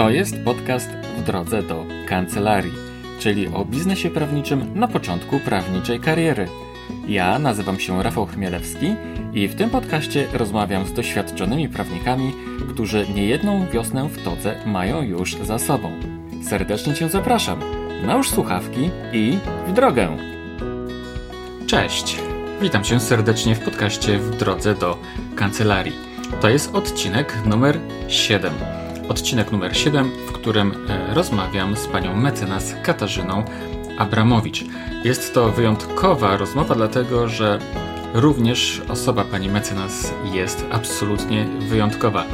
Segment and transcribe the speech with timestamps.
[0.00, 2.72] To jest podcast w drodze do kancelarii,
[3.18, 6.48] czyli o biznesie prawniczym na początku prawniczej kariery.
[7.08, 8.94] Ja nazywam się Rafał Chmielewski
[9.34, 12.32] i w tym podcaście rozmawiam z doświadczonymi prawnikami,
[12.70, 15.92] którzy niejedną wiosnę w todze mają już za sobą.
[16.48, 17.60] Serdecznie Cię zapraszam.
[18.02, 20.16] Nałóż słuchawki i w drogę.
[21.66, 22.18] Cześć.
[22.60, 24.98] Witam Cię serdecznie w podcaście w drodze do
[25.36, 25.96] kancelarii.
[26.40, 27.78] To jest odcinek numer
[28.08, 28.79] 7.
[29.10, 33.44] Odcinek numer 7, w którym e, rozmawiam z panią mecenas Katarzyną
[33.98, 34.64] Abramowicz.
[35.04, 37.58] Jest to wyjątkowa rozmowa, dlatego że
[38.14, 42.24] również osoba pani mecenas jest absolutnie wyjątkowa.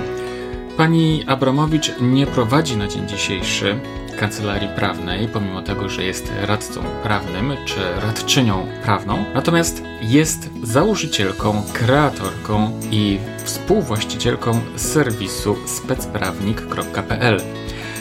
[0.76, 3.78] Pani Abramowicz nie prowadzi na dzień dzisiejszy
[4.18, 12.80] kancelarii prawnej, pomimo tego, że jest radcą prawnym czy radczynią prawną, natomiast jest założycielką, kreatorką
[12.90, 17.40] i współwłaścicielką serwisu specprawnik.pl.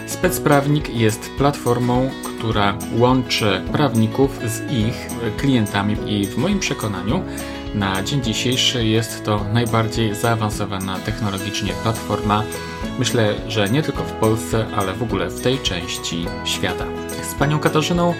[0.08, 5.08] Specprawnik jest platformą, która łączy prawników z ich
[5.38, 7.24] klientami i w moim przekonaniu
[7.76, 12.44] na dzień dzisiejszy jest to najbardziej zaawansowana technologicznie platforma.
[13.00, 16.86] Myślę, że nie tylko w Polsce, ale w ogóle w tej części świata.
[17.32, 18.14] Z panią Katarzyną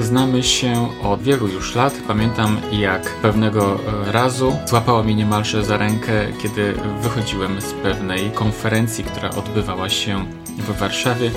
[0.00, 1.94] znamy się od wielu już lat.
[2.08, 9.30] Pamiętam, jak pewnego razu złapała mnie niemalże za rękę, kiedy wychodziłem z pewnej konferencji, która
[9.30, 10.24] odbywała się
[10.58, 11.30] w Warszawie.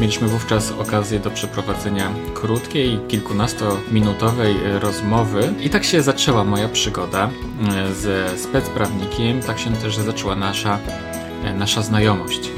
[0.00, 5.54] Mieliśmy wówczas okazję do przeprowadzenia krótkiej, kilkunastominutowej rozmowy.
[5.60, 7.30] I tak się zaczęła moja przygoda
[7.68, 10.78] e, ze specprawnikiem, tak się też zaczęła nasza,
[11.44, 12.50] e, nasza znajomość.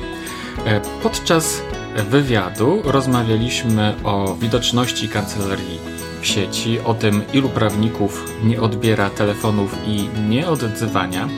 [0.67, 1.63] E, podczas
[2.11, 5.79] wywiadu rozmawialiśmy o widoczności kancelarii
[6.21, 11.29] w sieci, o tym ilu prawników nie odbiera telefonów i nie odzywania,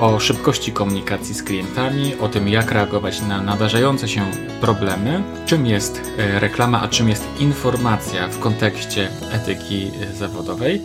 [0.00, 6.12] o szybkości komunikacji z klientami, o tym jak reagować na nadarzające się problemy, czym jest
[6.18, 10.82] e, reklama, a czym jest informacja w kontekście etyki e, zawodowej.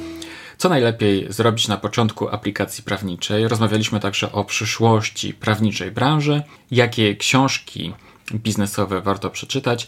[0.58, 3.48] Co najlepiej zrobić na początku aplikacji prawniczej?
[3.48, 7.94] Rozmawialiśmy także o przyszłości prawniczej branży, jakie książki
[8.34, 9.88] biznesowe warto przeczytać,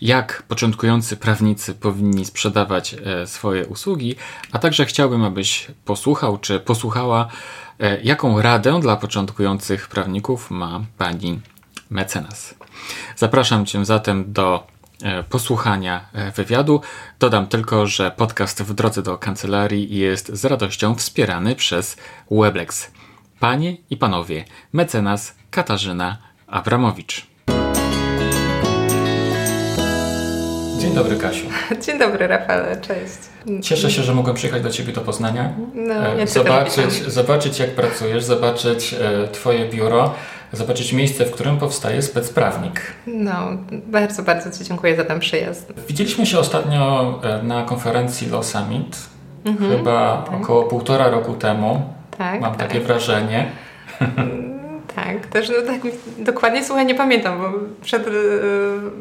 [0.00, 4.16] jak początkujący prawnicy powinni sprzedawać e, swoje usługi,
[4.52, 7.28] a także chciałbym, abyś posłuchał czy posłuchała
[8.02, 11.40] jaką radę dla początkujących prawników ma pani
[11.90, 12.54] mecenas?
[13.16, 14.66] Zapraszam Cię zatem do
[15.02, 16.80] e, posłuchania e, wywiadu.
[17.18, 21.96] Dodam tylko, że podcast w drodze do kancelarii jest z radością wspierany przez
[22.30, 22.90] Weblex.
[23.40, 27.35] Panie i panowie, mecenas Katarzyna Abramowicz.
[30.86, 31.46] Dzień dobry, Kasiu.
[31.86, 33.18] Dzień dobry, Rafale, cześć.
[33.62, 35.52] Cieszę się, że mogłem przyjechać do Ciebie do Poznania.
[35.74, 40.14] No, ja zobaczyć, zobaczyć, jak pracujesz, zobaczyć e, Twoje biuro,
[40.52, 42.80] zobaczyć miejsce, w którym powstaje specprawnik.
[43.06, 43.34] No,
[43.86, 45.72] bardzo, bardzo Ci dziękuję za ten przyjazd.
[45.88, 48.96] Widzieliśmy się ostatnio e, na konferencji Law Summit,
[49.44, 50.42] mhm, chyba tak.
[50.42, 51.82] około półtora roku temu.
[52.18, 52.68] Tak, Mam tak.
[52.68, 53.46] takie wrażenie.
[54.96, 55.80] Tak, też no, tak
[56.18, 57.52] dokładnie słuchaj, nie pamiętam, bo
[57.82, 58.10] przed, e,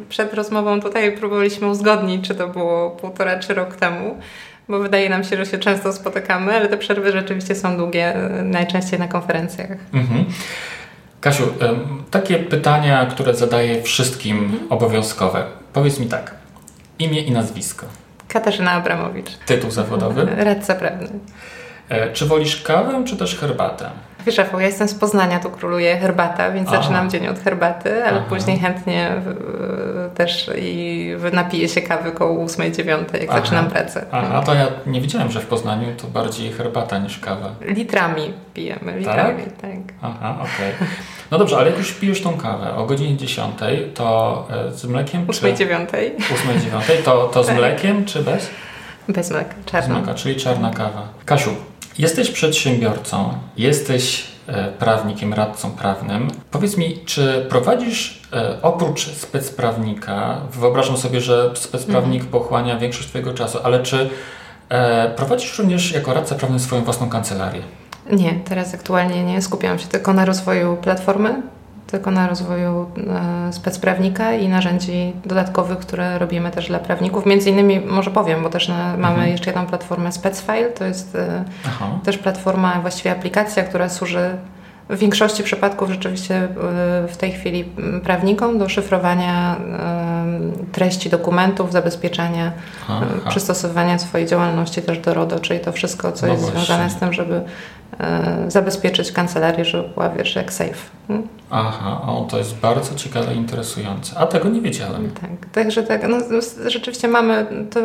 [0.09, 4.17] przed rozmową tutaj próbowaliśmy uzgodnić, czy to było półtora czy rok temu,
[4.69, 8.43] bo wydaje nam się, że się często spotykamy, ale te przerwy rzeczywiście są długie, e,
[8.43, 9.77] najczęściej na konferencjach.
[9.93, 10.25] Mhm.
[11.21, 11.43] Kasiu,
[12.11, 14.59] takie pytania, które zadaję wszystkim mhm.
[14.69, 15.43] obowiązkowe.
[15.73, 16.35] Powiedz mi tak,
[16.99, 17.85] imię i nazwisko.
[18.27, 19.37] Katarzyna Abramowicz.
[19.45, 20.27] Tytuł zawodowy?
[20.37, 21.07] Radca prawny.
[21.89, 23.89] E, czy wolisz kawę, czy też herbatę?
[24.25, 26.77] Wiesz, Rafał, ja jestem z Poznania, tu króluje herbata, więc Aha.
[26.77, 28.25] zaczynam dzień od herbaty, ale Aha.
[28.29, 29.11] później chętnie
[30.15, 33.39] też i napiję się kawy koło 8-9, jak Aha.
[33.41, 34.05] zaczynam pracę.
[34.11, 37.55] A, to ja nie wiedziałem, że w Poznaniu to bardziej herbata niż kawa.
[37.61, 39.53] Litrami pijemy, litrami, tak.
[39.61, 39.79] tak.
[40.01, 40.75] Aha, okej.
[40.75, 40.87] Okay.
[41.31, 43.55] No dobrze, ale jak już pijesz tą kawę o godzinie 10,
[43.93, 45.65] to e, z mlekiem 8, czy...
[45.65, 45.85] 8-9.
[45.87, 47.55] 8-9, to, to z tak.
[47.55, 48.49] mlekiem czy bez?
[49.09, 49.95] Bez mleka, czarna.
[49.95, 51.07] Bez mleka, czyli czarna kawa.
[51.25, 51.49] Kasiu,
[51.99, 56.27] Jesteś przedsiębiorcą, jesteś e, prawnikiem, radcą prawnym.
[56.51, 62.31] Powiedz mi, czy prowadzisz e, oprócz specprawnika, wyobrażam sobie, że specprawnik mhm.
[62.31, 64.09] pochłania większość Twojego czasu, ale czy
[64.69, 67.61] e, prowadzisz również jako radca prawny swoją własną kancelarię?
[68.11, 69.41] Nie, teraz aktualnie nie.
[69.41, 71.41] Skupiam się tylko na rozwoju platformy
[71.87, 72.85] tylko na rozwoju
[73.49, 77.25] e, specprawnika i narzędzi dodatkowych, które robimy też dla prawników.
[77.25, 79.31] Między innymi, może powiem, bo też na, mamy mhm.
[79.31, 81.87] jeszcze jedną platformę SpecFile, to jest e, Aha.
[82.03, 84.29] też platforma, właściwie aplikacja, która służy
[84.89, 86.47] w większości przypadków rzeczywiście e,
[87.07, 87.63] w tej chwili
[88.03, 89.55] prawnikom do szyfrowania
[90.71, 92.51] treści dokumentów, zabezpieczania,
[92.89, 93.05] Aha.
[93.29, 96.61] przystosowania swojej działalności też do RODO, czyli to wszystko, co no jest właśnie.
[96.61, 97.41] związane z tym, żeby
[97.84, 97.84] E,
[98.47, 100.75] zabezpieczyć kancelarię, żeby była, wiesz, jak safe.
[101.07, 101.27] Hmm?
[101.49, 104.17] Aha, o, to jest bardzo ciekawe i interesujące.
[104.17, 105.11] A tego nie wiedziałem.
[105.21, 106.17] Tak, także tak, no,
[106.65, 107.79] rzeczywiście mamy, to,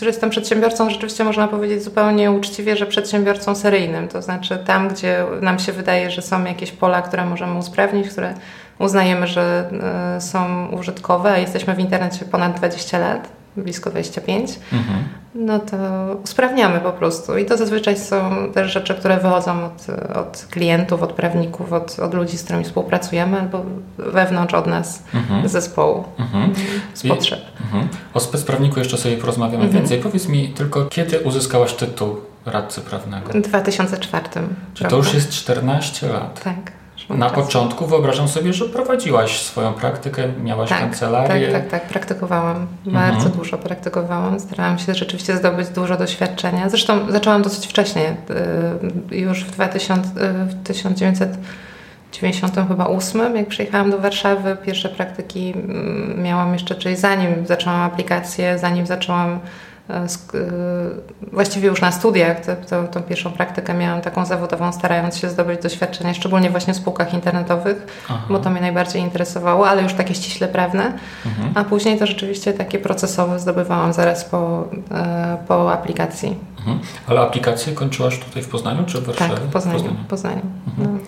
[0.00, 5.24] że jestem przedsiębiorcą, rzeczywiście można powiedzieć zupełnie uczciwie, że przedsiębiorcą seryjnym, to znaczy tam, gdzie
[5.40, 8.34] nam się wydaje, że są jakieś pola, które możemy usprawnić, które
[8.78, 9.70] uznajemy, że
[10.16, 15.04] y, są użytkowe, a jesteśmy w internecie ponad 20 lat, blisko 25, mhm.
[15.34, 15.76] no to
[16.24, 17.38] usprawniamy po prostu.
[17.38, 19.86] I to zazwyczaj są też rzeczy, które wychodzą od,
[20.16, 23.62] od klientów, od prawników, od, od ludzi, z którymi współpracujemy, albo
[23.98, 25.48] wewnątrz od nas, mhm.
[25.48, 26.52] zespołu, mhm.
[26.94, 27.40] z potrzeb.
[27.64, 27.88] Mhm.
[28.14, 29.82] O specprawniku jeszcze sobie porozmawiamy mhm.
[29.82, 29.98] więcej.
[29.98, 32.16] Powiedz mi tylko, kiedy uzyskałaś tytuł
[32.46, 33.32] radcy prawnego?
[33.32, 34.24] W 2004.
[34.74, 36.42] Czy to już jest 14 lat?
[36.44, 36.83] Tak.
[37.08, 41.52] Na początku wyobrażam sobie, że prowadziłaś swoją praktykę, miałaś tak, kancelarię.
[41.52, 42.66] Tak, tak, tak, praktykowałam.
[42.86, 43.14] Mhm.
[43.14, 44.40] Bardzo dużo praktykowałam.
[44.40, 46.68] Starałam się rzeczywiście zdobyć dużo doświadczenia.
[46.68, 48.16] Zresztą zaczęłam dosyć wcześnie,
[49.12, 50.12] y, już w, 2000, y,
[50.44, 54.56] w 1998, jak przyjechałam do Warszawy.
[54.66, 59.40] Pierwsze praktyki mm, miałam jeszcze, czyli zanim zaczęłam aplikację, zanim zaczęłam
[61.32, 62.56] właściwie już na studiach tę,
[62.92, 67.86] tą pierwszą praktykę miałam taką zawodową, starając się zdobyć doświadczenia, szczególnie właśnie w spółkach internetowych,
[68.08, 68.24] Aha.
[68.28, 70.92] bo to mnie najbardziej interesowało, ale już takie ściśle prawne,
[71.26, 71.52] mhm.
[71.54, 76.36] a później to rzeczywiście takie procesowe zdobywałam zaraz po, e, po aplikacji.
[76.58, 76.78] Mhm.
[77.06, 79.34] Ale aplikację kończyłaś tutaj w Poznaniu czy w Warszawie?
[79.34, 79.78] Tak, w Poznaniu.
[79.78, 80.06] W Poznaniu.
[80.08, 80.42] Poznaniu.
[80.66, 80.94] Mhm.
[80.94, 80.98] No.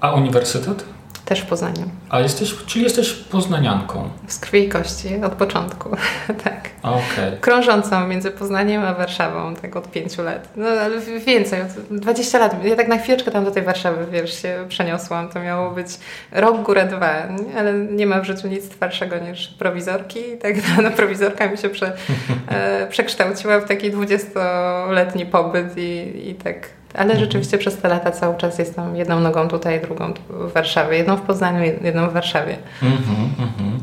[0.00, 0.84] A uniwersytet?
[1.26, 1.90] Też w Poznaniu.
[2.08, 4.08] A jesteś, czyli jesteś poznanianką?
[4.26, 5.90] Z krwi i kości, od początku,
[6.44, 6.70] tak.
[6.82, 7.36] Okay.
[7.40, 10.48] Krążącą między Poznaniem a Warszawą, tak od pięciu lat.
[10.56, 12.64] No ale więcej, od 20 lat.
[12.64, 15.28] Ja tak na chwileczkę tam do tej Warszawy, wiesz, się przeniosłam.
[15.28, 15.88] To miało być
[16.32, 17.22] rok, górę dwa,
[17.58, 20.20] ale nie ma w życiu nic twardszego niż prowizorki.
[20.42, 21.92] Tak no, no, prowizorka mi się prze,
[22.48, 27.20] e, przekształciła w taki 20-letni pobyt i, i tak ale mhm.
[27.20, 30.96] rzeczywiście przez te lata cały czas jestem jedną nogą tutaj, drugą w Warszawie.
[30.96, 32.56] Jedną w Poznaniu, jedną w Warszawie.
[32.82, 33.80] Mhm, mhm.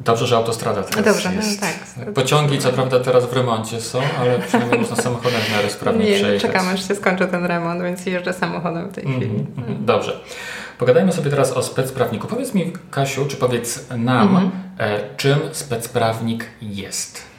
[0.00, 1.62] Dobrze, że autostrada teraz Dobrze, no jest.
[1.62, 2.14] No, tak.
[2.14, 6.16] Pociągi co prawda teraz w remoncie są, ale przynajmniej można samochodem w miarę sprawnie Nie,
[6.16, 6.42] przejechać.
[6.42, 9.26] czekam aż się skończy ten remont, więc jeżdżę samochodem w tej chwili.
[9.26, 9.86] Mm.
[9.86, 10.20] Dobrze.
[10.78, 12.28] Pogadajmy sobie teraz o specprawniku.
[12.28, 14.50] Powiedz mi, Kasiu, czy powiedz nam, -hmm.
[14.78, 17.33] e, czym specprawnik jest?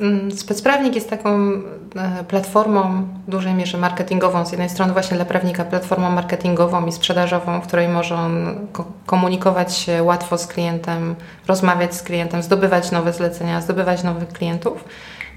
[0.00, 1.52] Mm, specprawnik jest taką
[1.96, 4.46] e, platformą w dużej mierze marketingową.
[4.46, 8.54] Z jednej strony właśnie dla prawnika platformą marketingową i sprzedażową, w której może on
[9.06, 11.14] komunikować się łatwo z klientem,
[11.46, 14.84] rozmawiać z klientem, zdobywać nowe zlecenia, zdobywać nowych klientów.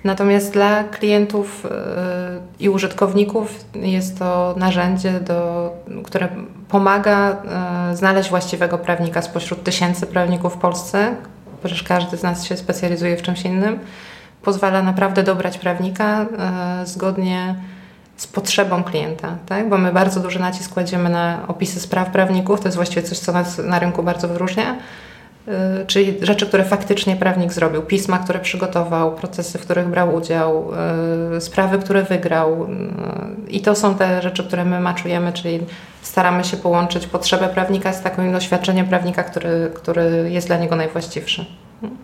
[0.03, 5.71] Natomiast dla klientów e, i użytkowników jest to narzędzie, do,
[6.03, 6.29] które
[6.69, 7.29] pomaga
[7.91, 11.15] e, znaleźć właściwego prawnika spośród tysięcy prawników w Polsce,
[11.63, 13.79] przecież każdy z nas się specjalizuje w czymś innym
[14.43, 17.55] pozwala naprawdę dobrać prawnika e, zgodnie
[18.17, 19.69] z potrzebą klienta, tak?
[19.69, 23.31] bo my bardzo duży nacisk kładziemy na opisy spraw prawników, to jest właściwie coś, co
[23.31, 24.75] nas na rynku bardzo wyróżnia,
[25.47, 30.71] e, czyli rzeczy, które faktycznie prawnik zrobił, pisma, które przygotował, procesy, w których brał udział,
[31.35, 32.67] e, sprawy, które wygrał.
[33.47, 35.59] I to są te rzeczy, które my maczujemy, czyli
[36.01, 41.45] staramy się połączyć potrzebę prawnika z takim doświadczeniem prawnika, który, który jest dla niego najwłaściwszy.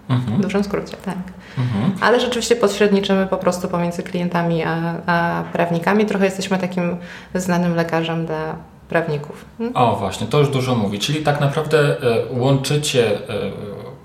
[0.10, 0.38] Mhm.
[0.38, 1.18] W dużym skrócie, tak.
[1.58, 1.92] Mhm.
[2.02, 6.06] Ale rzeczywiście pośredniczymy po prostu pomiędzy klientami a, a prawnikami.
[6.06, 6.98] Trochę jesteśmy takim
[7.36, 8.56] znanym lekarzem dla
[8.90, 9.46] prawników.
[9.60, 9.88] Mhm.
[9.88, 11.00] O, właśnie, to już dużo mówi.
[11.00, 13.52] Czyli tak naprawdę e, łączycie e,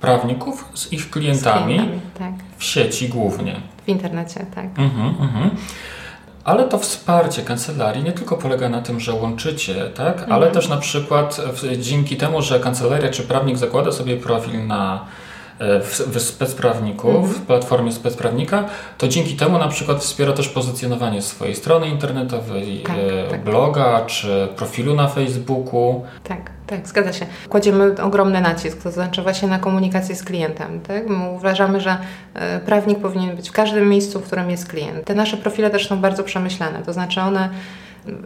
[0.01, 2.33] prawników z ich klientami, z klientami tak.
[2.59, 3.57] w sieci głównie.
[3.85, 4.67] W internecie, tak.
[4.79, 5.51] Mhm, mhm.
[6.45, 10.23] Ale to wsparcie kancelarii nie tylko polega na tym, że łączycie, tak?
[10.23, 10.53] ale mhm.
[10.53, 11.41] też na przykład
[11.79, 15.05] dzięki temu, że kancelaria czy prawnik zakłada sobie profil na
[15.59, 17.35] w, w specprawników, mhm.
[17.35, 18.65] w platformie specprawnika,
[18.99, 23.45] to dzięki temu na przykład wspiera też pozycjonowanie swojej strony internetowej, tak, e, tak.
[23.45, 26.05] bloga czy profilu na Facebooku.
[26.25, 27.27] Tak, tak, zgadza się.
[27.49, 30.81] Kładziemy ogromny nacisk, to znaczy właśnie na komunikację z klientem.
[30.81, 31.09] Tak?
[31.09, 31.97] My uważamy, że
[32.35, 35.05] e, prawnik powinien być w każdym miejscu, w którym jest klient.
[35.05, 37.49] Te nasze profile też są bardzo przemyślane, to znaczy one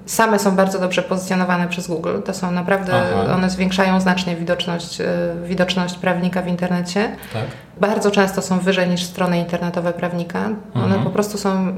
[0.06, 2.22] same są bardzo dobrze pozycjonowane przez Google.
[2.24, 2.92] To są naprawdę,
[3.22, 3.34] Aha.
[3.34, 5.06] one zwiększają znacznie widoczność, e,
[5.44, 7.16] widoczność prawnika w internecie.
[7.32, 7.44] Tak.
[7.80, 10.40] Bardzo często są wyżej niż strony internetowe prawnika.
[10.74, 11.04] One mhm.
[11.04, 11.72] po prostu są, e,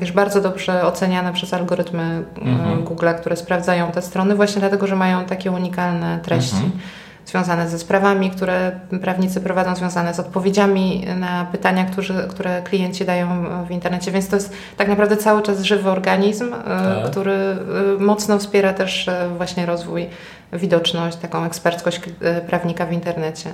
[0.00, 2.84] wiesz, bardzo dobrze oceniane przez algorytmy e, mhm.
[2.84, 6.56] Google, które sprawdzają te strony właśnie dlatego, że mają takie unikalne treści.
[6.56, 6.80] Mhm
[7.28, 13.44] związane ze sprawami, które prawnicy prowadzą, związane z odpowiedziami na pytania, którzy, które klienci dają
[13.66, 14.10] w internecie.
[14.10, 17.10] Więc to jest tak naprawdę cały czas żywy organizm, e, tak.
[17.10, 17.56] który e,
[17.98, 20.08] mocno wspiera też e, właśnie rozwój
[20.52, 23.50] widoczność, taką eksperckość e, prawnika w internecie.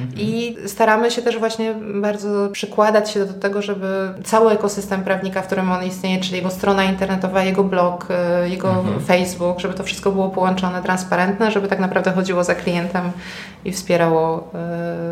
[0.00, 0.20] Mhm.
[0.20, 5.46] I staramy się też właśnie bardzo przykładać się do tego, żeby cały ekosystem prawnika, w
[5.46, 9.00] którym on istnieje, czyli jego strona internetowa, jego blog, e, jego mhm.
[9.00, 13.10] Facebook, żeby to wszystko było połączone, transparentne, żeby tak naprawdę chodziło za klientem
[13.66, 14.50] i wspierało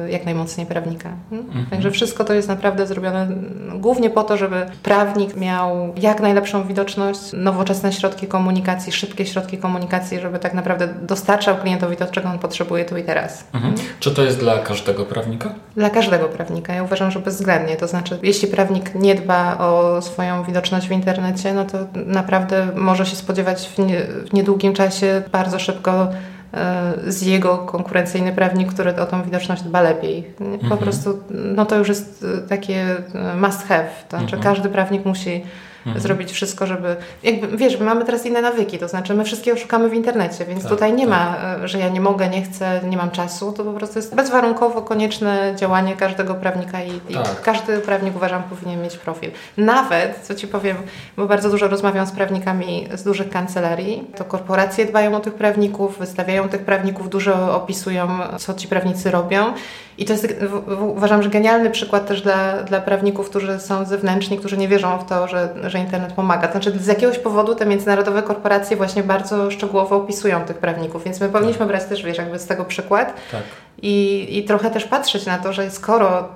[0.06, 1.10] y, jak najmocniej prawnika.
[1.32, 1.66] Mhm.
[1.66, 3.28] Także wszystko to jest naprawdę zrobione
[3.74, 10.20] głównie po to, żeby prawnik miał jak najlepszą widoczność, nowoczesne środki komunikacji, szybkie środki komunikacji,
[10.20, 10.88] żeby tak naprawdę
[11.24, 13.44] dostarczał klientowi to, czego on potrzebuje tu i teraz.
[13.54, 13.74] Mhm.
[14.00, 15.54] Czy to jest dla każdego prawnika?
[15.76, 16.74] Dla każdego prawnika.
[16.74, 17.76] Ja uważam, że bezwzględnie.
[17.76, 23.06] To znaczy, jeśli prawnik nie dba o swoją widoczność w internecie, no to naprawdę może
[23.06, 24.00] się spodziewać w, nie,
[24.30, 26.08] w niedługim czasie bardzo szybko
[26.54, 30.22] E, z jego konkurencyjny prawnik, który o tą widoczność dba lepiej.
[30.38, 30.78] Po mhm.
[30.78, 33.86] prostu no to już jest e, takie e, must have.
[34.08, 34.54] To znaczy mhm.
[34.54, 35.44] każdy prawnik musi
[35.86, 36.02] mhm.
[36.02, 36.96] zrobić wszystko, żeby.
[37.22, 40.62] Jakby, wiesz, my mamy teraz inne nawyki, to znaczy my wszystkiego szukamy w internecie, więc
[40.62, 41.10] tak, tutaj nie tak.
[41.10, 41.36] ma,
[41.68, 43.52] że ja nie mogę, nie chcę, nie mam czasu.
[43.52, 47.10] To po prostu jest bezwarunkowo konieczne działanie każdego prawnika i, tak.
[47.10, 49.30] i każdy prawnik uważam powinien mieć profil.
[49.56, 50.76] Nawet, co ci powiem,
[51.16, 55.98] bo bardzo dużo rozmawiam z prawnikami z dużych kancelarii, to korporacje dbają o tych prawników,
[55.98, 59.52] wystawiają tych prawników, dużo opisują, co ci prawnicy robią.
[59.98, 60.34] I to jest,
[60.78, 65.04] uważam, że genialny przykład też dla, dla prawników, którzy są zewnętrzni, którzy nie wierzą w
[65.04, 66.48] to, że, że internet pomaga.
[66.48, 71.20] To znaczy, z jakiegoś powodu te międzynarodowe korporacje właśnie bardzo szczegółowo opisują tych prawników, więc
[71.20, 71.68] my powinniśmy tak.
[71.68, 73.14] brać też, wiesz, jakby z tego przykład.
[73.32, 73.42] Tak.
[73.82, 76.28] I, I trochę też patrzeć na to, że skoro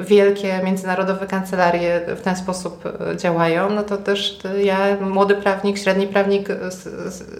[0.00, 5.78] y, wielkie międzynarodowe kancelarie w ten sposób y, działają, no to też ja, młody prawnik,
[5.78, 6.48] średni prawnik,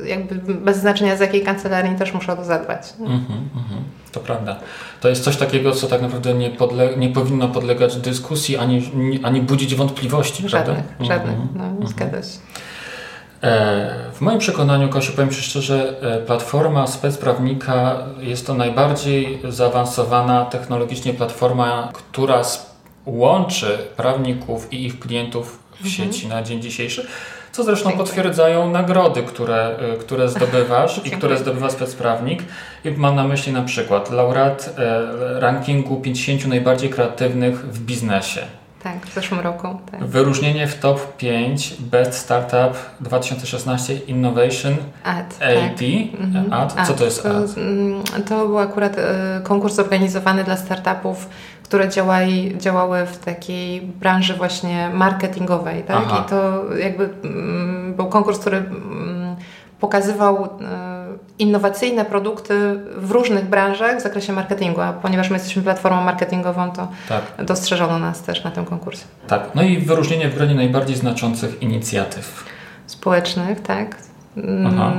[0.05, 2.95] jakby bez znaczenia z jakiej kancelarii też muszę o to zadbać.
[3.01, 4.57] Mm -hmm, to prawda.
[5.01, 8.91] To jest coś takiego, co tak naprawdę nie, podle nie powinno podlegać dyskusji ani,
[9.23, 11.15] ani budzić wątpliwości, żadnych, prawda?
[11.15, 11.57] Żadnych, -hmm.
[11.57, 11.87] no, mhm.
[11.87, 12.39] zgadza się.
[13.43, 20.45] E, w moim przekonaniu, Kasiu, powiem Ci szczerze, e, platforma specprawnika jest to najbardziej zaawansowana
[20.45, 22.43] technologicznie platforma, która
[23.07, 25.95] łączy prawników i ich klientów w mhm.
[25.95, 27.07] sieci na dzień dzisiejszy.
[27.57, 32.43] Co zresztą potwierdzają nagrody, które, e, które zdobywasz i które zdobywa specprawnik.
[32.85, 34.75] I mam na myśli na przykład laureat
[35.39, 38.41] rankingu 50 najbardziej kreatywnych w biznesie.
[38.83, 39.69] Tak, w zeszłym roku.
[39.91, 40.05] Tak.
[40.05, 45.35] Wyróżnienie w top 5 Best Startup 2016 Innovation Ad.
[45.41, 45.79] AD.
[45.79, 46.21] Tak.
[46.21, 46.53] Mhm.
[46.53, 46.87] Ad.
[46.87, 47.57] Co to jest to, Ad?
[47.57, 49.03] Mm, to był akurat y,
[49.43, 51.29] konkurs zorganizowany dla startupów,
[51.67, 55.83] które działali, działały w takiej branży właśnie marketingowej.
[55.83, 56.05] Tak?
[56.05, 59.37] I to jakby mm, był konkurs, który mm,
[59.81, 60.49] pokazywał y,
[61.39, 66.89] innowacyjne produkty w różnych branżach w zakresie marketingu, a ponieważ my jesteśmy platformą marketingową, to
[67.09, 67.45] tak.
[67.45, 69.05] dostrzeżono nas też na tym konkursie.
[69.27, 72.45] Tak, no i wyróżnienie w gronie najbardziej znaczących inicjatyw.
[72.87, 73.97] Społecznych, tak.
[74.67, 74.93] Aha.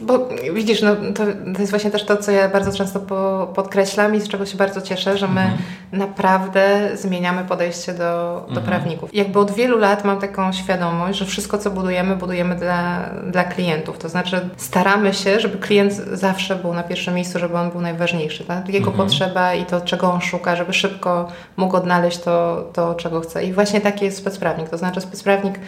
[0.00, 1.24] Bo widzisz, no, to,
[1.54, 4.56] to jest właśnie też to, co ja bardzo często po, podkreślam i z czego się
[4.56, 5.58] bardzo cieszę, że my mhm.
[5.92, 8.66] naprawdę zmieniamy podejście do, do mhm.
[8.66, 9.14] prawników.
[9.14, 13.98] Jakby od wielu lat mam taką świadomość, że wszystko, co budujemy, budujemy dla, dla klientów.
[13.98, 18.44] To znaczy staramy się, żeby klient zawsze był na pierwszym miejscu, żeby on był najważniejszy.
[18.44, 18.68] Tak?
[18.68, 19.08] Jego mhm.
[19.08, 23.44] potrzeba i to, czego on szuka, żeby szybko mógł odnaleźć to, to, czego chce.
[23.44, 24.68] I właśnie taki jest specprawnik.
[24.68, 25.58] To znaczy specprawnik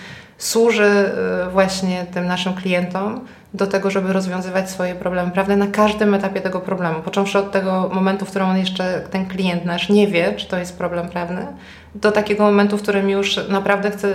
[0.41, 1.13] służy
[1.47, 3.21] y, właśnie tym naszym klientom
[3.55, 7.03] do tego, żeby rozwiązywać swoje problemy prawne na każdym etapie tego problemu.
[7.03, 10.59] Począwszy od tego momentu, w którym on jeszcze, ten klient nasz nie wie, czy to
[10.59, 11.47] jest problem prawny,
[11.95, 14.09] do takiego momentu, w którym już naprawdę chce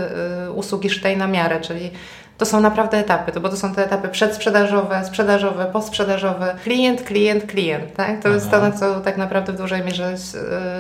[0.48, 1.92] y, usługi sztej na miarę, czyli
[2.38, 7.94] to są naprawdę etapy, bo to są te etapy przedsprzedażowe, sprzedażowe, postsprzedażowe, klient, klient, klient.
[7.96, 8.22] Tak?
[8.22, 8.36] To Aha.
[8.36, 10.16] jest to, na co tak naprawdę w dużej mierze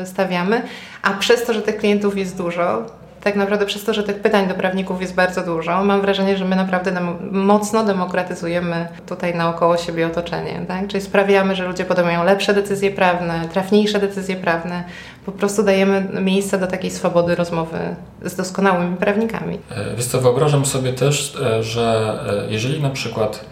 [0.04, 0.62] y, stawiamy.
[1.02, 2.86] A przez to, że tych klientów jest dużo,
[3.26, 6.46] tak naprawdę przez to, że tych pytań do prawników jest bardzo dużo, mam wrażenie, że
[6.46, 10.66] my naprawdę dem mocno demokratyzujemy tutaj naokoło siebie otoczenie.
[10.68, 10.88] Tak?
[10.88, 14.84] Czyli sprawiamy, że ludzie podejmują lepsze decyzje prawne, trafniejsze decyzje prawne.
[15.26, 17.78] Po prostu dajemy miejsce do takiej swobody rozmowy
[18.22, 19.60] z doskonałymi prawnikami.
[19.72, 23.46] E, wiesz co, wyobrażam sobie też, e, że e, jeżeli na przykład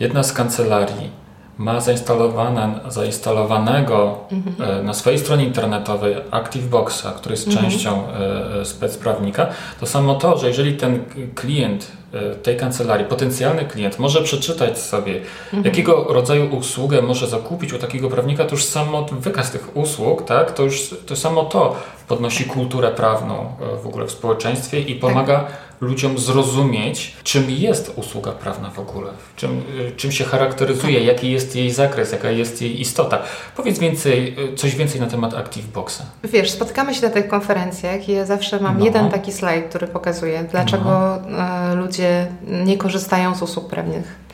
[0.00, 1.10] jedna z kancelarii
[1.58, 4.86] ma zainstalowane, zainstalowanego mhm.
[4.86, 7.64] na swojej stronie internetowej ActiveBoxa, który jest mhm.
[7.64, 9.46] częścią e, e, specprawnika,
[9.80, 11.98] to samo to, że jeżeli ten klient
[12.42, 15.64] tej kancelarii, potencjalny klient może przeczytać sobie, mhm.
[15.64, 20.52] jakiego rodzaju usługę może zakupić u takiego prawnika, to już samo wykaz tych usług, tak,
[20.52, 21.76] to już to samo to
[22.08, 28.32] podnosi kulturę prawną w ogóle w społeczeństwie i pomaga tak ludziom zrozumieć, czym jest usługa
[28.32, 32.80] prawna w ogóle, czym, y, czym się charakteryzuje, jaki jest jej zakres, jaka jest jej
[32.80, 33.18] istota.
[33.56, 36.02] Powiedz więcej, y, coś więcej na temat ActiveBoxa.
[36.24, 38.84] Wiesz, spotykamy się na tych konferencjach i ja zawsze mam no.
[38.84, 41.74] jeden taki slajd, który pokazuje, dlaczego no.
[41.74, 44.27] ludzie nie korzystają z usług prawnych.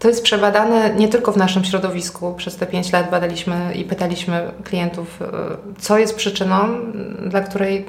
[0.00, 2.34] To jest przebadane nie tylko w naszym środowisku.
[2.36, 5.26] Przez te 5 lat badaliśmy i pytaliśmy klientów, e,
[5.78, 6.56] co jest przyczyną,
[7.26, 7.86] dla której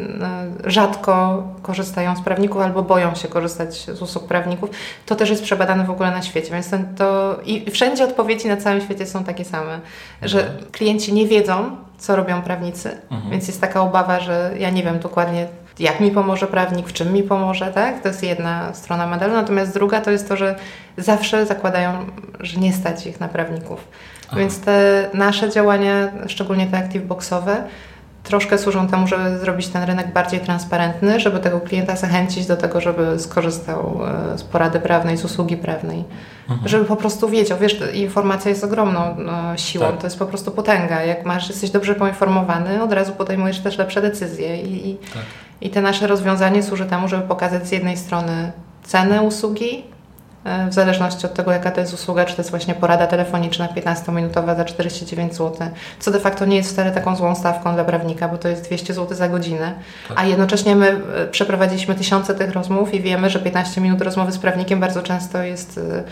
[0.65, 4.69] e, rzadko korzystają z prawników albo boją się korzystać z usług prawników.
[5.05, 8.81] To też jest przebadane w ogóle na świecie, więc to i wszędzie odpowiedzi na całym
[8.81, 9.79] świecie są takie same,
[10.21, 13.31] że klienci nie wiedzą, co robią prawnicy, mhm.
[13.31, 15.47] więc jest taka obawa, że ja nie wiem dokładnie,
[15.79, 18.01] jak mi pomoże prawnik, w czym mi pomoże, tak?
[18.01, 20.55] To jest jedna strona medalu, natomiast druga to jest to, że
[20.97, 22.05] zawsze zakładają,
[22.39, 23.87] że nie stać ich na prawników.
[24.27, 24.37] Aha.
[24.37, 27.63] Więc te nasze działania, szczególnie te activeboxowe,
[28.23, 32.81] troszkę służą temu, żeby zrobić ten rynek bardziej transparentny, żeby tego klienta zachęcić do tego,
[32.81, 34.01] żeby skorzystał
[34.33, 36.03] e, z porady prawnej, z usługi prawnej.
[36.49, 36.67] Mhm.
[36.67, 39.97] Żeby po prostu wiedział, wiesz, informacja jest ogromną no, siłą, tak.
[39.97, 41.03] to jest po prostu potęga.
[41.03, 45.23] Jak masz, jesteś dobrze poinformowany, od razu podejmujesz też lepsze decyzje i, i, tak.
[45.61, 48.51] i te nasze rozwiązanie służy temu, żeby pokazać z jednej strony
[48.83, 49.90] cenę usługi, E,
[50.69, 54.57] w zależności od tego, jaka to jest usługa, czy to jest właśnie porada telefoniczna 15-minutowa
[54.57, 55.67] za 49 zł,
[55.99, 58.93] co de facto nie jest wcale taką złą stawką dla prawnika, bo to jest 200
[58.93, 59.73] zł za godzinę,
[60.07, 60.19] tak.
[60.19, 64.37] a jednocześnie my e, przeprowadziliśmy tysiące tych rozmów i wiemy, że 15 minut rozmowy z
[64.37, 66.03] prawnikiem bardzo często jest, e,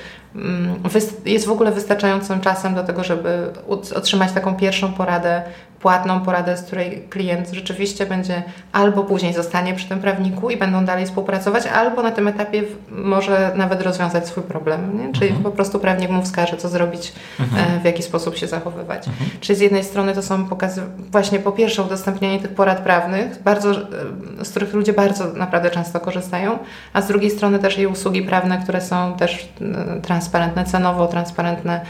[1.26, 3.48] jest w ogóle wystarczającym czasem do tego, żeby
[3.96, 5.42] otrzymać taką pierwszą poradę
[5.80, 10.86] płatną poradę, z której klient rzeczywiście będzie albo później zostanie przy tym prawniku i będą
[10.86, 14.98] dalej współpracować, albo na tym etapie może nawet rozwiązać swój problem.
[14.98, 15.14] Nie?
[15.14, 15.44] Czyli mhm.
[15.44, 17.78] po prostu prawnik mu wskaże, co zrobić, mhm.
[17.78, 19.08] E, w jaki sposób się zachowywać.
[19.08, 19.30] Mhm.
[19.40, 20.82] Czyli z jednej strony to są pokazy,
[21.12, 26.00] właśnie po pierwsze udostępnianie tych porad prawnych, bardzo, e, z których ludzie bardzo naprawdę często
[26.00, 26.60] korzystają,
[26.94, 31.86] a z drugiej strony też i usługi prawne, które są też e, transparentne cenowo, transparentne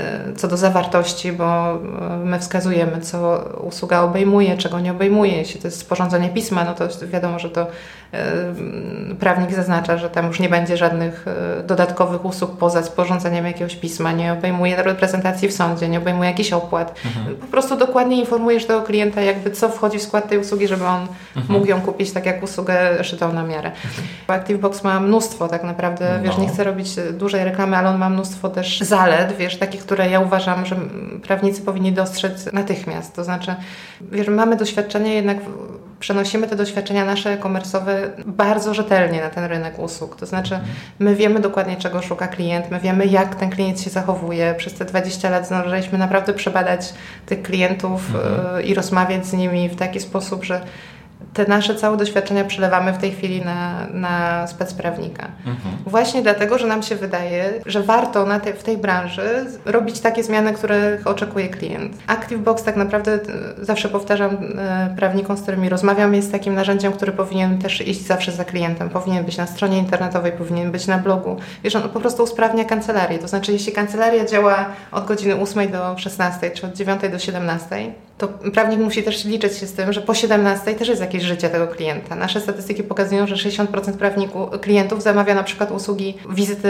[0.00, 5.36] E, co do zawartości, bo e, my wskazujemy, co usługa obejmuje, czego nie obejmuje.
[5.36, 7.66] Jeśli to jest sporządzenie pisma, no to wiadomo, że to
[9.20, 14.12] prawnik zaznacza, że tam już nie będzie żadnych e, dodatkowych usług poza sporządzeniem jakiegoś pisma,
[14.12, 17.00] nie obejmuje reprezentacji w sądzie, nie obejmuje jakichś opłat.
[17.06, 17.36] Mhm.
[17.36, 21.06] Po prostu dokładnie informujesz tego klienta, jakby co wchodzi w skład tej usługi, żeby on
[21.36, 21.58] mhm.
[21.58, 23.70] mógł ją kupić tak jak usługę szytą na miarę.
[23.70, 24.40] Mhm.
[24.40, 26.24] ActiveBox ma mnóstwo tak naprawdę, no.
[26.24, 30.10] wiesz, nie chcę robić dużej reklamy, ale on ma mnóstwo też zalet, wiesz, takich, które
[30.10, 30.76] ja uważam, że
[31.22, 33.14] prawnicy powinni dostrzec natychmiast.
[33.14, 33.54] To znaczy,
[34.00, 35.38] wiesz, mamy doświadczenie jednak
[36.04, 37.92] przenosimy te doświadczenia nasze e-commerce'owe
[38.26, 40.16] bardzo rzetelnie na ten rynek usług.
[40.16, 40.60] To znaczy,
[40.98, 44.54] my wiemy dokładnie, czego szuka klient, my wiemy, jak ten klient się zachowuje.
[44.58, 46.94] Przez te 20 lat zdążyliśmy naprawdę przebadać
[47.26, 48.56] tych klientów mhm.
[48.56, 50.60] Y, i rozmawiać z nimi w taki sposób, że
[51.34, 55.28] te nasze całe doświadczenia przelewamy w tej chwili na, na specprawnika.
[55.38, 55.76] Mhm.
[55.86, 60.24] Właśnie dlatego, że nam się wydaje, że warto na te, w tej branży robić takie
[60.24, 61.96] zmiany, których oczekuje klient.
[62.06, 63.18] ActiveBox tak naprawdę, e,
[63.64, 68.32] zawsze powtarzam e, prawnikom, z którymi rozmawiam, jest takim narzędziem, który powinien też iść zawsze
[68.32, 68.90] za klientem.
[68.90, 71.36] Powinien być na stronie internetowej, powinien być na blogu.
[71.64, 73.18] Wiesz, on po prostu usprawnia kancelarię.
[73.18, 77.92] To znaczy, jeśli kancelaria działa od godziny 8 do 16, czy od 9 do 17,
[78.18, 81.50] to prawnik musi też liczyć się z tym, że po 17 też jest jakieś życie
[81.50, 82.16] tego klienta.
[82.16, 86.68] Nasze statystyki pokazują, że 60% prawników, klientów zamawia na przykład usługi wizyty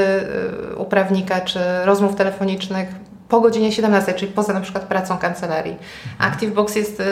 [0.72, 2.88] y, u prawnika czy rozmów telefonicznych
[3.28, 5.76] po godzinie 17, czyli poza na przykład pracą kancelarii.
[6.12, 6.32] Mhm.
[6.32, 7.04] ActiveBox jest y,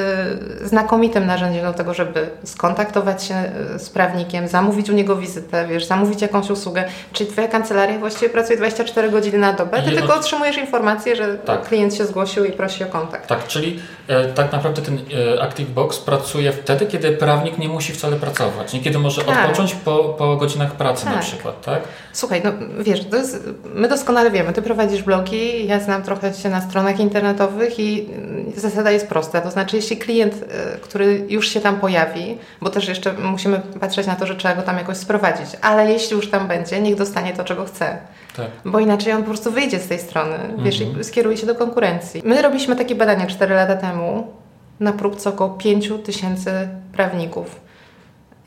[0.68, 3.34] znakomitym narzędziem do tego, żeby skontaktować się
[3.74, 6.84] y, z prawnikiem, zamówić u niego wizytę, wiesz, zamówić jakąś usługę.
[7.12, 11.62] Czyli Twoja kancelaria właściwie pracuje 24 godziny na dobę, ty tylko otrzymujesz informację, że tak.
[11.62, 13.26] klient się zgłosił i prosi o kontakt.
[13.26, 14.98] Tak, czyli e, tak naprawdę ten
[15.36, 19.44] e, ActiveBox pracuje wtedy, kiedy prawnik nie musi wcale pracować, niekiedy może tak.
[19.44, 21.14] odpocząć po, po godzinach pracy tak.
[21.14, 21.82] na przykład, tak?
[22.12, 26.60] Słuchaj, no wiesz, jest, my doskonale wiemy, ty prowadzisz blogi, ja znam trochę się na
[26.60, 28.08] stronach internetowych i
[28.56, 29.40] zasada jest prosta.
[29.40, 34.06] To znaczy, jeśli klient, e, który już się tam pojawi, bo też jeszcze musimy patrzeć
[34.06, 37.32] na to, że trzeba go tam jakoś sprowadzić, ale jeśli już tam będzie, niech dostanie
[37.32, 37.98] to, czego chce.
[38.36, 38.46] Tak.
[38.64, 41.00] Bo inaczej on po prostu wyjdzie z tej strony, wiesz, mhm.
[41.00, 42.22] i skieruje się do konkurencji.
[42.24, 44.26] My robiliśmy takie badania 4 lata temu
[44.80, 47.60] na próbce około 5 tysięcy prawników.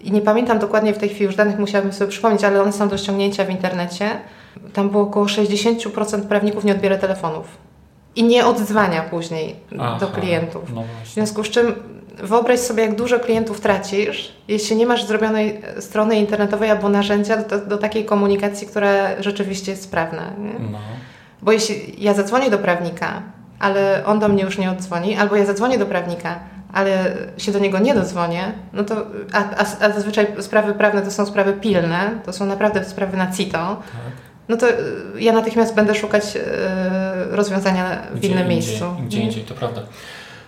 [0.02, 2.90] I nie pamiętam dokładnie w tej chwili, już danych musiałabym sobie przypomnieć, ale one są
[2.90, 4.10] do ściągnięcia w internecie.
[4.74, 7.46] Tam było około 60% prawników nie odbiera telefonów
[8.16, 10.64] i nie odzwania później Aha, do klientów.
[10.74, 11.76] No w związku z czym
[12.24, 17.66] wyobraź sobie, jak dużo klientów tracisz, jeśli nie masz zrobionej strony internetowej albo narzędzia do,
[17.66, 20.34] do takiej komunikacji, która rzeczywiście jest sprawna.
[20.72, 20.78] No.
[21.42, 23.22] Bo jeśli ja zadzwonię do prawnika,
[23.60, 26.40] ale on do mnie już nie odzwoni, albo ja zadzwonię do prawnika,
[26.74, 28.96] ale się do niego nie dodzwonię, no to,
[29.34, 33.32] a, a, a zazwyczaj sprawy prawne to są sprawy pilne, to są naprawdę sprawy na
[33.32, 34.74] CITO, tak no to y,
[35.20, 36.40] ja natychmiast będę szukać y,
[37.36, 38.86] rozwiązania w gdzie innym indziej, miejscu.
[39.06, 39.82] Gdzie indziej, to prawda.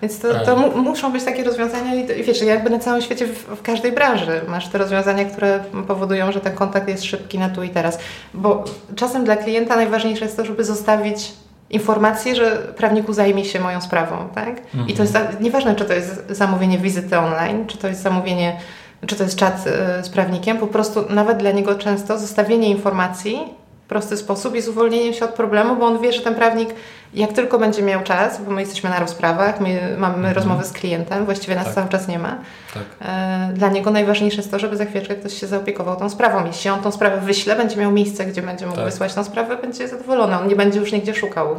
[0.01, 3.37] Więc to, to mu, muszą być takie rozwiązania i, wiesz, jakby na całym świecie, w,
[3.37, 7.63] w, każdej branży masz te rozwiązania, które powodują, że ten kontakt jest szybki na tu
[7.63, 7.99] i teraz.
[8.33, 8.63] Bo
[8.95, 11.33] czasem dla klienta najważniejsze jest to, żeby zostawić
[11.69, 14.49] informację, że prawniku zajmie się moją sprawą, tak?
[14.49, 14.87] Mhm.
[14.87, 15.43] I to jest mhm.
[15.43, 18.59] nieważne, czy to jest zamówienie wizyty online, czy to jest zamówienie,
[19.07, 19.67] czy to jest czat
[19.99, 23.39] y, z prawnikiem, po prostu nawet dla niego często zostawienie informacji
[23.87, 26.69] prosty sposób jest uwolnieniem się od problemu, bo on wie, że ten prawnik
[27.13, 30.35] jak tylko będzie miał czas, bo my jesteśmy na rozprawach, my mamy mhm.
[30.35, 31.73] rozmowy z klientem, właściwie nas tak.
[31.73, 32.37] cały czas nie ma.
[32.73, 32.83] Tak.
[33.01, 36.45] E, dla niego najważniejsze jest to, żeby za chwileczkę ktoś się zaopiekował tą sprawą.
[36.45, 38.85] Jeśli on tą sprawę wyśle, będzie miał miejsce, gdzie będzie mógł tak.
[38.85, 40.39] wysłać tą sprawę, będzie zadowolony.
[40.39, 41.55] On nie będzie już nigdzie szukał.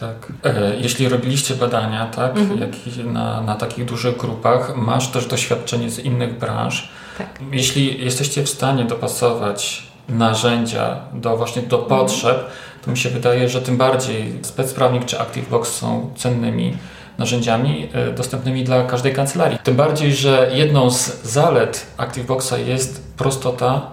[0.00, 0.16] Tak.
[0.44, 3.12] E, jeśli robiliście badania, tak, mhm.
[3.12, 6.92] na, na takich dużych grupach, masz też doświadczenie z innych branż.
[7.18, 7.28] Tak.
[7.52, 12.46] Jeśli jesteście w stanie dopasować narzędzia do właśnie do potrzeb,
[12.84, 16.76] to mi się wydaje, że tym bardziej specprawnik czy ActiveBox są cennymi
[17.18, 19.58] narzędziami e, dostępnymi dla każdej kancelarii.
[19.58, 23.90] Tym bardziej, że jedną z zalet ActiveBoxa jest prostota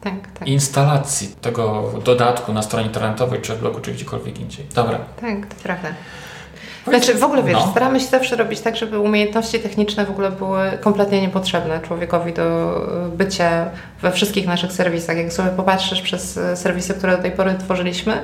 [0.00, 0.48] tak, tak.
[0.48, 4.66] instalacji tego dodatku na stronie internetowej, czy w blogu, czy gdziekolwiek indziej.
[4.74, 4.98] Dobra.
[5.20, 5.88] Tak, to prawda.
[6.86, 7.70] Znaczy w ogóle wiesz, no.
[7.70, 12.76] staramy się zawsze robić tak, żeby umiejętności techniczne w ogóle były kompletnie niepotrzebne człowiekowi do
[13.16, 13.70] bycia
[14.02, 15.16] we wszystkich naszych serwisach.
[15.16, 18.22] Jak sobie popatrzysz przez serwisy, które do tej pory tworzyliśmy,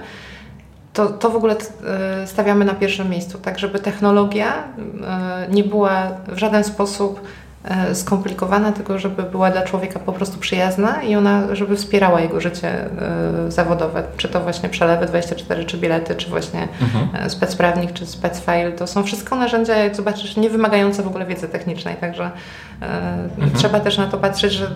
[0.92, 1.56] to, to w ogóle
[2.22, 4.64] e, stawiamy na pierwszym miejscu, tak żeby technologia
[5.48, 7.20] nie była w żaden sposób
[7.92, 12.68] skomplikowana, tylko żeby była dla człowieka po prostu przyjazna i ona, żeby wspierała jego życie
[12.68, 14.02] e, zawodowe.
[14.16, 17.24] Czy to właśnie przelewy 24, czy bilety, czy właśnie mhm.
[17.26, 18.72] E, specprawnik, czy specfile.
[18.72, 22.30] To są wszystko narzędzia, jak zobaczysz, nie wymagające w ogóle wiedzy technicznej, także
[22.80, 23.50] mhm.
[23.54, 24.66] trzeba też na to patrzeć, że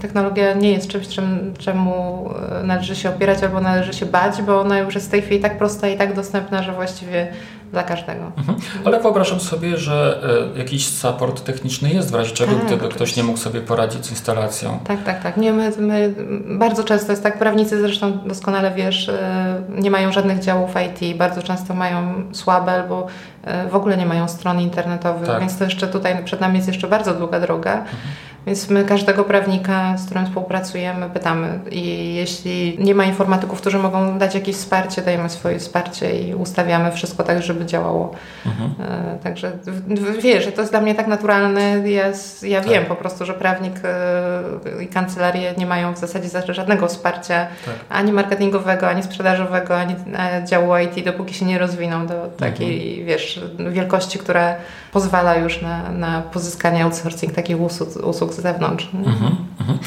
[0.00, 2.28] technologia nie jest czymś, czym, czemu
[2.64, 5.58] należy się opierać albo należy się bać, bo ona już jest w tej chwili tak
[5.58, 7.28] prosta i tak dostępna, że właściwie
[7.72, 8.32] dla każdego.
[8.36, 8.58] Mhm.
[8.84, 10.20] Ale wyobrażam sobie, że
[10.54, 12.96] e, jakiś support techniczny jest w razie czego, tak, gdyby oczywiście.
[12.96, 14.78] ktoś nie mógł sobie poradzić z instalacją.
[14.84, 15.36] Tak, tak, tak.
[15.36, 16.14] Nie, my, my
[16.58, 21.42] bardzo często jest tak, prawnicy zresztą doskonale wiesz, e, nie mają żadnych działów IT, bardzo
[21.42, 23.06] często mają słabe albo
[23.44, 25.40] e, w ogóle nie mają stron internetowych, tak.
[25.40, 27.72] więc to jeszcze tutaj przed nami jest jeszcze bardzo długa droga.
[27.72, 27.96] Mhm.
[28.46, 31.60] Więc my każdego prawnika, z którym współpracujemy, pytamy.
[31.70, 36.92] I jeśli nie ma informatyków, którzy mogą dać jakieś wsparcie, dajemy swoje wsparcie i ustawiamy
[36.92, 38.14] wszystko tak, żeby działało.
[38.46, 38.74] Mhm.
[38.90, 39.52] E, także
[40.22, 41.90] wiesz, to jest dla mnie tak naturalne.
[41.90, 42.70] Ja, ja tak.
[42.70, 47.74] wiem po prostu, że prawnik e, i kancelarie nie mają w zasadzie żadnego wsparcia tak.
[47.88, 53.06] ani marketingowego, ani sprzedażowego, ani e, działu IT, dopóki się nie rozwiną do takiej, mhm.
[53.06, 54.54] wiesz, wielkości, która
[54.92, 58.88] pozwala już na, na pozyskanie outsourcing takich usług, usług z zewnątrz.
[58.94, 59.78] Mhm, mhm.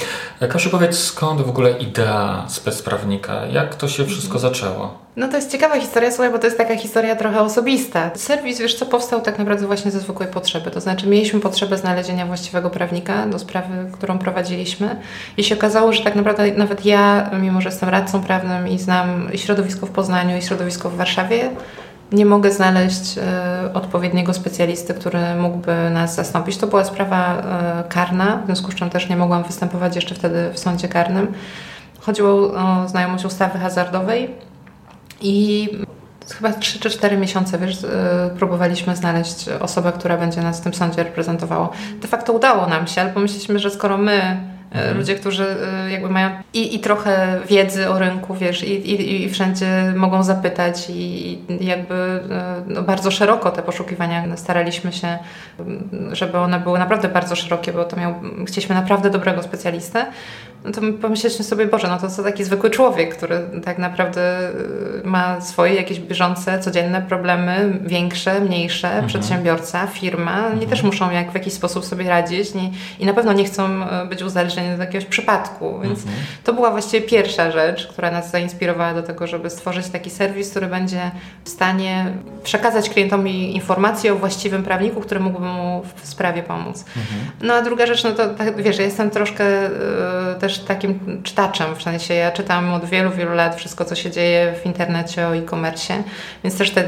[0.52, 3.46] Kasiu, powiedz, skąd w ogóle idea specprawnika?
[3.46, 4.54] Jak to się wszystko mhm.
[4.54, 5.10] zaczęło?
[5.16, 8.12] No to jest ciekawa historia, słuchaj, bo to jest taka historia trochę osobista.
[8.16, 10.72] Serwis, wiesz co, powstał tak naprawdę właśnie ze zwykłej potrzeby.
[10.72, 14.96] To znaczy mieliśmy potrzebę znalezienia właściwego prawnika do sprawy, którą prowadziliśmy
[15.38, 19.30] i się okazało, że tak naprawdę nawet ja, mimo że jestem radcą prawnym i znam
[19.36, 21.50] środowisko w Poznaniu i środowisko w Warszawie,
[22.12, 26.58] nie mogę znaleźć e, odpowiedniego specjalisty, który mógłby nas zastąpić.
[26.58, 30.50] To była sprawa e, karna, w związku z czym też nie mogłam występować jeszcze wtedy
[30.54, 31.34] w sądzie karnym.
[32.00, 34.36] Chodziło o znajomość ustawy hazardowej
[35.22, 35.70] i
[36.34, 40.74] chyba 3 czy 4 miesiące, wiesz, e, próbowaliśmy znaleźć osobę, która będzie nas w tym
[40.74, 41.70] sądzie reprezentowała.
[42.02, 44.98] De facto udało nam się, ale pomyśleliśmy, że skoro my Mhm.
[44.98, 45.46] Ludzie, którzy
[45.88, 50.24] y, jakby mają i, i trochę wiedzy o rynku, wiesz, i, i, i wszędzie mogą
[50.24, 55.18] zapytać i, i jakby y, no, bardzo szeroko te poszukiwania staraliśmy się,
[56.12, 58.16] żeby one były naprawdę bardzo szerokie, bo to miał,
[58.48, 60.06] chcieliśmy naprawdę dobrego specjalistę.
[60.66, 65.08] No to pomyśleliśmy sobie, Boże, no to co taki zwykły człowiek, który tak naprawdę y,
[65.08, 69.08] ma swoje jakieś bieżące, codzienne problemy, większe, mniejsze, mhm.
[69.08, 70.70] przedsiębiorca, firma, oni mhm.
[70.70, 73.70] też muszą jak w jakiś sposób sobie radzić nie, i na pewno nie chcą
[74.10, 75.80] być uzależnieni od jakiegoś przypadku.
[75.80, 76.18] Więc mhm.
[76.44, 80.68] to była właściwie pierwsza rzecz, która nas zainspirowała do tego, żeby stworzyć taki serwis, który
[80.68, 81.12] będzie
[81.44, 82.06] w stanie
[82.44, 86.86] przekazać klientowi informacje o właściwym prawniku, który mógłby mu w sprawie pomóc.
[86.98, 87.32] Mhm.
[87.42, 89.70] No a druga rzecz, no to tak, wiesz, ja jestem troszkę y,
[90.40, 94.54] też takim czytaczem, w sensie ja czytam od wielu, wielu lat wszystko, co się dzieje
[94.64, 96.04] w internecie o e-commerce,
[96.44, 96.84] więc też te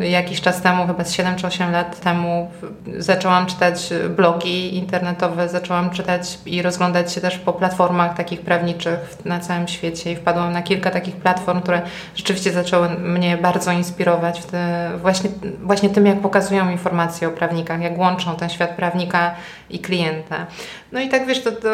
[0.00, 2.50] y, jakiś czas temu, chyba z 7 czy 8 lat temu
[2.98, 9.40] zaczęłam czytać blogi internetowe, zaczęłam czytać i rozglądać się też po platformach takich prawniczych na
[9.40, 11.82] całym świecie i wpadłam na kilka takich platform, które
[12.16, 15.30] rzeczywiście zaczęły mnie bardzo inspirować te, właśnie,
[15.62, 19.34] właśnie tym, jak pokazują informacje o prawnikach, jak łączą ten świat prawnika
[19.70, 20.46] i klienta.
[20.92, 21.68] No i tak wiesz, to, to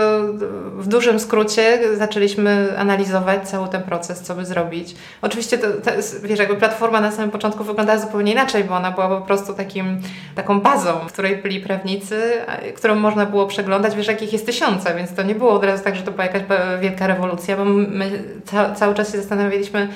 [0.78, 4.94] w dużym skrócie zaczęliśmy analizować cały ten proces, co by zrobić.
[5.22, 5.90] Oczywiście to, to
[6.22, 10.00] wiesz, jakby platforma na samym początku wyglądała zupełnie inaczej, bo ona była po prostu takim,
[10.34, 12.32] taką bazą, w której byli prawnicy,
[12.76, 15.96] którą można było przeglądać, wiesz, jakich jest tysiące, więc to nie było od razu tak,
[15.96, 16.42] że to była jakaś
[16.80, 19.88] wielka rewolucja, bo my ca cały czas się zastanawialiśmy,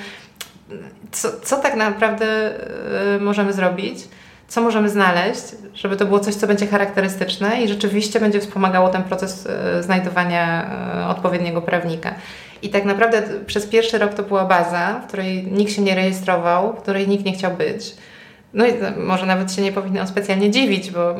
[1.11, 2.51] co, co tak naprawdę
[3.15, 3.99] y, możemy zrobić,
[4.51, 9.03] co możemy znaleźć, żeby to było coś, co będzie charakterystyczne i rzeczywiście będzie wspomagało ten
[9.03, 9.45] proces
[9.79, 10.69] y, znajdowania
[11.03, 12.15] y, odpowiedniego prawnika.
[12.61, 16.73] I tak naprawdę przez pierwszy rok to była baza, w której nikt się nie rejestrował,
[16.73, 17.95] w której nikt nie chciał być.
[18.53, 21.15] No i może nawet się nie powinnam specjalnie dziwić, bo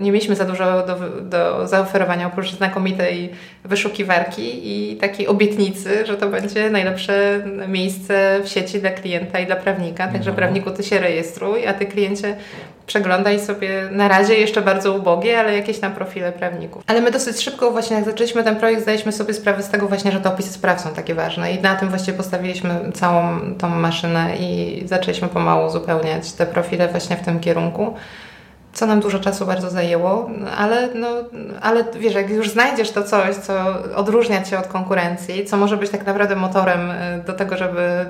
[0.00, 3.30] nie mieliśmy za dużo do, do zaoferowania oprócz znakomitej
[3.64, 9.56] wyszukiwarki i takiej obietnicy, że to będzie najlepsze miejsce w sieci dla klienta i dla
[9.56, 10.08] prawnika.
[10.08, 10.36] Także no.
[10.36, 12.36] prawniku ty się rejestruj, a ty kliencie
[12.86, 16.82] przeglądaj sobie na razie jeszcze bardzo ubogie, ale jakieś tam profile prawników.
[16.86, 20.12] Ale my dosyć szybko właśnie jak zaczęliśmy ten projekt, zdaliśmy sobie sprawę z tego właśnie,
[20.12, 24.36] że te opisy spraw są takie ważne i na tym właściwie postawiliśmy całą tą maszynę
[24.36, 27.94] i zaczęliśmy pomału uzupełniać te profile właśnie w tym kierunku
[28.74, 31.08] co nam dużo czasu bardzo zajęło, ale, no,
[31.62, 33.54] ale wiesz, jak już znajdziesz to coś, co
[33.94, 36.94] odróżnia Cię od konkurencji, co może być tak naprawdę motorem y,
[37.26, 38.06] do tego, żeby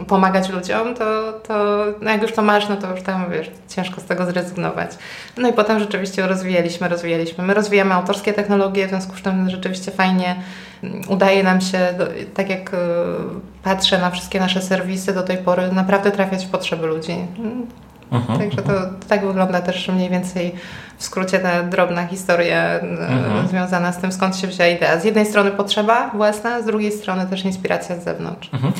[0.00, 3.50] y, pomagać ludziom, to, to no jak już to masz, no to już tam, wiesz,
[3.68, 4.90] ciężko z tego zrezygnować.
[5.36, 7.44] No i potem rzeczywiście rozwijaliśmy, rozwijaliśmy.
[7.44, 10.36] My rozwijamy autorskie technologie, w związku z czym rzeczywiście fajnie
[11.08, 11.78] udaje nam się,
[12.34, 12.76] tak jak y,
[13.62, 17.16] patrzę na wszystkie nasze serwisy do tej pory, naprawdę trafiać w potrzeby ludzi.
[18.12, 18.38] Mhm.
[18.38, 18.72] Także to
[19.08, 20.54] tak wygląda też mniej więcej
[20.98, 23.48] w skrócie ta drobna historia mhm.
[23.48, 25.00] związana z tym, skąd się wzięła idea.
[25.00, 28.50] Z jednej strony potrzeba własna, z drugiej strony też inspiracja z zewnątrz.
[28.52, 28.72] Mhm.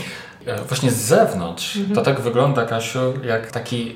[0.47, 3.95] E, właśnie z zewnątrz to tak wygląda, Kasiu, jak taki y,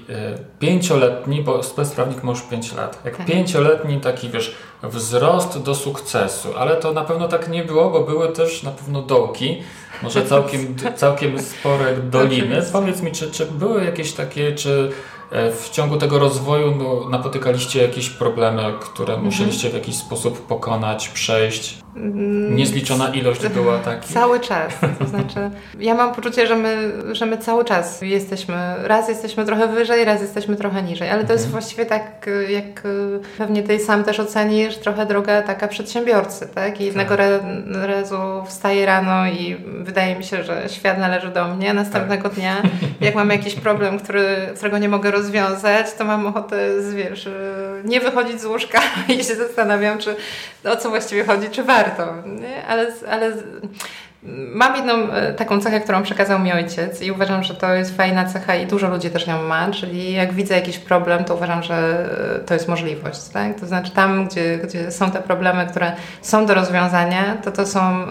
[0.59, 3.27] pięcioletni, bo specprawnik ma już pięć lat, jak tak.
[3.27, 8.29] pięcioletni taki, wiesz, wzrost do sukcesu, ale to na pewno tak nie było, bo były
[8.29, 9.63] też na pewno dołki,
[10.03, 12.63] może całkiem, całkiem spore doliny.
[12.73, 17.83] Powiedz mi, czy, czy były jakieś takie, czy E, w ciągu tego rozwoju no, napotykaliście
[17.83, 19.25] jakieś problemy, które mhm.
[19.25, 21.79] musieliście w jakiś sposób pokonać, przejść?
[21.97, 24.13] Mm, Niezliczona ilość była takich?
[24.13, 24.73] Cały czas.
[24.99, 29.69] To znaczy, ja mam poczucie, że my, że my cały czas jesteśmy, raz jesteśmy trochę
[29.69, 31.61] wyżej, raz jesteśmy trochę niżej, ale to jest mhm.
[31.61, 32.83] właściwie tak, jak
[33.39, 36.81] pewnie ty sam też ocenisz, trochę droga taka przedsiębiorcy, tak?
[36.81, 37.27] I jednego tak.
[37.73, 42.39] razu wstaję rano i wydaje mi się, że świat należy do mnie, następnego tak.
[42.39, 42.63] dnia,
[43.01, 46.57] jak mam jakiś problem, który, którego nie mogę rozwiązać, to mam ochotę,
[46.95, 47.29] wiesz,
[47.85, 50.17] nie wychodzić z łóżka i się zastanawiam, czy
[50.65, 51.86] o co właściwie chodzi, czy warto.
[52.27, 52.67] Nie?
[52.67, 53.33] Ale, ale
[54.55, 58.25] Mam jedną e, taką cechę, którą przekazał mi ojciec i uważam, że to jest fajna
[58.25, 62.07] cecha i dużo ludzi też ją ma, czyli jak widzę jakiś problem, to uważam, że
[62.37, 63.29] e, to jest możliwość.
[63.29, 63.61] Tak?
[63.61, 67.81] To znaczy tam, gdzie, gdzie są te problemy, które są do rozwiązania, to to są
[67.81, 68.07] e,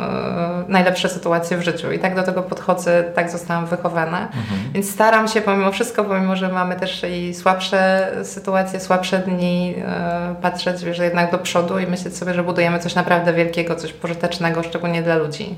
[0.68, 4.22] najlepsze sytuacje w życiu i tak do tego podchodzę, tak zostałam wychowana.
[4.22, 4.60] Mhm.
[4.74, 10.36] Więc staram się pomimo wszystko, pomimo, że mamy też i słabsze sytuacje, słabsze dni, e,
[10.42, 14.64] patrzeć że jednak do przodu i myśleć sobie, że budujemy coś naprawdę wielkiego, coś pożytecznego,
[14.64, 15.56] szczególnie dla ludzi.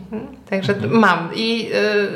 [0.49, 0.99] Także mhm.
[0.99, 1.29] mam.
[1.35, 1.69] I,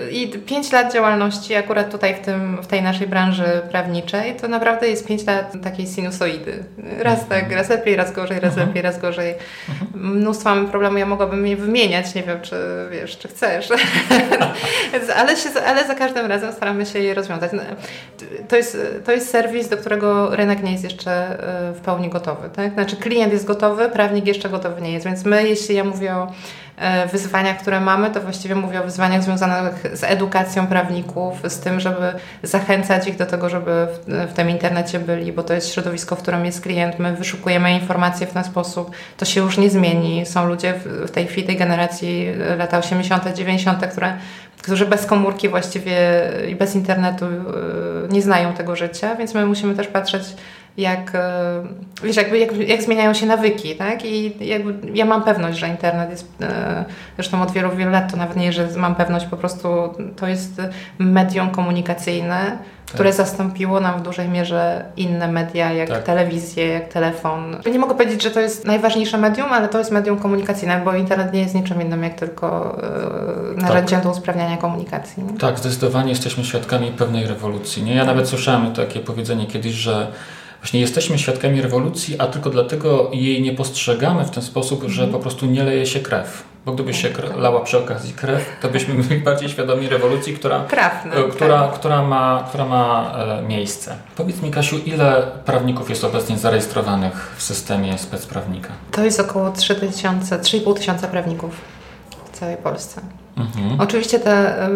[0.07, 4.47] y, I pięć lat działalności akurat tutaj w, tym, w tej naszej branży prawniczej, to
[4.47, 6.63] naprawdę jest pięć lat takiej sinusoidy.
[6.99, 7.41] Raz mhm.
[7.41, 8.67] tak, raz lepiej, raz gorzej, raz mhm.
[8.67, 9.35] lepiej, raz gorzej.
[9.69, 10.11] Mhm.
[10.15, 12.55] Mnóstwo mamy problemu, ja mogłabym je wymieniać, nie wiem, czy
[12.91, 13.69] wiesz, czy chcesz.
[15.15, 17.51] ale, się, ale za każdym razem staramy się je rozwiązać.
[17.53, 17.61] No,
[18.47, 21.33] to jest, to jest serwis, do którego rynek nie jest jeszcze
[21.69, 22.49] y, w pełni gotowy.
[22.55, 22.73] Tak?
[22.73, 26.31] Znaczy klient jest gotowy, prawnik jeszcze gotowy nie jest, więc my, jeśli ja mówię o
[27.11, 32.13] wyzwania, które mamy, to właściwie mówię o wyzwaniach związanych z edukacją prawników, z tym, żeby
[32.43, 36.21] zachęcać ich do tego, żeby w, w tym internecie byli, bo to jest środowisko, w
[36.21, 40.25] którym jest klient, my wyszukujemy informacje w ten sposób, to się już nie zmieni.
[40.25, 44.13] Są ludzie w, w tej chwili, tej generacji e, lata 80., 90., które
[44.61, 45.97] którzy bez komórki właściwie
[46.49, 47.29] i bez internetu e,
[48.09, 50.23] nie znają tego życia, więc my musimy też patrzeć
[50.77, 51.63] jak, e,
[52.03, 54.05] wiesz, jakby, jak, jak zmieniają się nawyki, tak?
[54.05, 58.17] I jakby ja mam pewność, że internet jest, e, zresztą od wielu, wielu lat to
[58.17, 59.67] nawet nie, że mam pewność, po prostu
[60.15, 60.62] to jest
[60.99, 63.17] medium komunikacyjne, które tak.
[63.17, 66.03] zastąpiło nam w dużej mierze inne media, jak tak.
[66.03, 67.57] telewizję, jak telefon.
[67.71, 71.34] Nie mogę powiedzieć, że to jest najważniejsze medium, ale to jest medium komunikacyjne, bo internet
[71.34, 72.77] nie jest niczym innym, jak tylko
[73.57, 74.03] e, narzędziem tak.
[74.03, 75.23] do usprawniania komunikacji.
[75.23, 75.38] Nie?
[75.39, 77.84] Tak, zdecydowanie jesteśmy świadkami pewnej rewolucji.
[77.84, 77.95] Nie?
[77.95, 80.07] Ja nawet słyszałem takie powiedzenie kiedyś, że
[80.62, 85.12] Właśnie jesteśmy świadkami rewolucji, a tylko dlatego jej nie postrzegamy w ten sposób, że mhm.
[85.12, 86.43] po prostu nie leje się krew.
[86.65, 91.15] Bo gdyby się lała przy okazji krew, to byśmy byli bardziej świadomi rewolucji, która, Prawne,
[91.15, 91.74] e, która, tak.
[91.74, 93.95] która ma, która ma e, miejsce.
[94.15, 98.69] Powiedz mi, Kasiu, ile prawników jest obecnie zarejestrowanych w systemie specprawnika?
[98.91, 101.62] To jest około 3000, 3,5 tysiąca prawników
[102.32, 103.02] w całej Polsce.
[103.37, 103.81] Mhm.
[103.81, 104.69] Oczywiście te, y,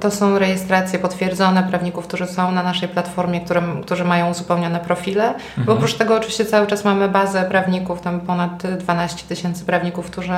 [0.00, 5.28] to są rejestracje potwierdzone prawników, którzy są na naszej platformie, które, którzy mają uzupełnione profile.
[5.28, 5.66] Mhm.
[5.66, 10.32] Bo oprócz tego oczywiście cały czas mamy bazę prawników, tam ponad 12 tysięcy prawników, którzy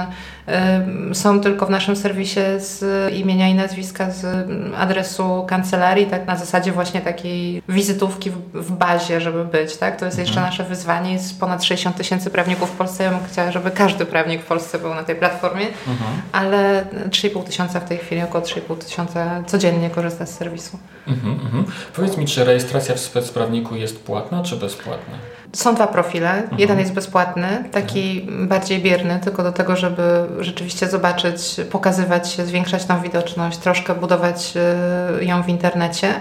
[1.10, 6.36] y, są tylko w naszym serwisie z imienia i nazwiska, z adresu kancelarii, tak na
[6.36, 9.76] zasadzie właśnie takiej wizytówki w, w bazie, żeby być.
[9.76, 9.96] Tak?
[9.96, 10.26] To jest mhm.
[10.26, 11.12] jeszcze nasze wyzwanie.
[11.12, 13.04] Jest ponad 60 tysięcy prawników w Polsce.
[13.04, 16.10] Ja bym chciała, żeby każdy prawnik w Polsce był na tej platformie, mhm.
[16.32, 20.78] ale 3,5 tysiąca tysiąca w tej chwili, około 3,5 tysiąca codziennie korzysta z serwisu.
[21.06, 21.64] Mhm, mhm.
[21.96, 25.14] Powiedz mi, czy rejestracja w specprawniku jest płatna czy bezpłatna?
[25.52, 26.30] Są dwa profile.
[26.30, 26.60] Mhm.
[26.60, 28.48] Jeden jest bezpłatny, taki mhm.
[28.48, 30.02] bardziej bierny, tylko do tego, żeby
[30.40, 36.14] rzeczywiście zobaczyć, pokazywać się, zwiększać tą widoczność, troszkę budować e, ją w internecie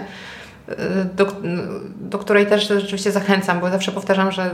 [1.16, 1.26] do,
[2.00, 4.50] do której też rzeczywiście zachęcam, bo zawsze powtarzam, że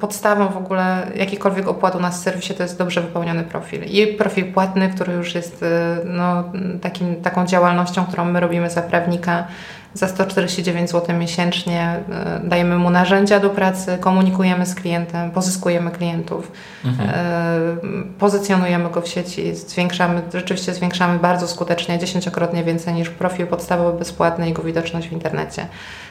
[0.00, 3.84] podstawą w ogóle jakikolwiek opłat u nas w serwisie to jest dobrze wypełniony profil.
[3.84, 5.66] I profil płatny, który już jest y,
[6.04, 6.44] no,
[6.80, 9.46] takim, taką działalnością, którą my robimy za prawnika,
[9.94, 16.52] za 149 zł miesięcznie e, dajemy mu narzędzia do pracy, komunikujemy z klientem, pozyskujemy klientów,
[16.84, 17.10] mhm.
[17.10, 23.98] E, pozycjonujemy go w sieci, zwiększamy, rzeczywiście zwiększamy bardzo skutecznie, dziesięciokrotnie więcej niż profil podstawowy
[23.98, 25.66] bezpłatny i jego widoczność w internecie.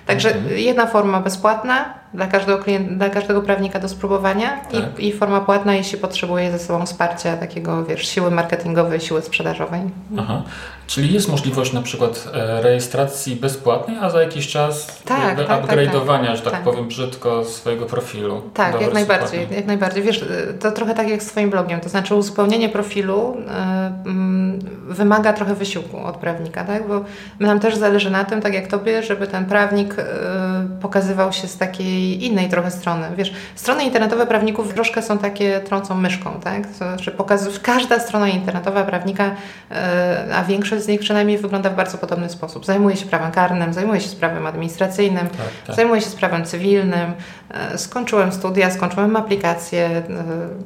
[0.05, 0.59] Także mhm.
[0.59, 4.99] jedna forma bezpłatna dla każdego, klient, dla każdego prawnika do spróbowania tak.
[4.99, 9.81] i, i, forma płatna, jeśli potrzebuje ze sobą wsparcia takiego, wiesz, siły marketingowej, siły sprzedażowej.
[10.19, 10.41] Aha.
[10.87, 15.65] Czyli jest możliwość na przykład e, rejestracji bezpłatnej, a za jakiś czas tak, tak, tak
[15.65, 18.41] upgrade'owania, tak, że tak, tak, powiem brzydko, swojego profilu.
[18.53, 20.03] Tak, jak najbardziej, jak najbardziej.
[20.03, 20.25] Wiesz,
[20.59, 26.05] to trochę tak jak z Twoim blogiem, to znaczy uzupełnienie profilu y, wymaga trochę wysiłku
[26.05, 26.87] od prawnika, tak?
[26.87, 27.05] bo
[27.39, 31.57] nam też zależy na tym, tak jak Tobie, żeby ten prawnik y, pokazywał się z
[31.57, 33.07] takiej innej trochę strony.
[33.17, 36.67] Wiesz, strony internetowe prawników troszkę są takie trącą myszką, tak?
[36.67, 39.75] To znaczy pokazuje, każda strona internetowa prawnika, y,
[40.35, 42.65] a większość z nich przynajmniej wygląda w bardzo podobny sposób.
[42.65, 45.75] Zajmuje się prawem karnym, zajmuje się sprawem administracyjnym, tak, tak.
[45.75, 47.13] zajmuje się sprawem cywilnym.
[47.53, 50.03] E, skończyłem studia, skończyłem aplikację.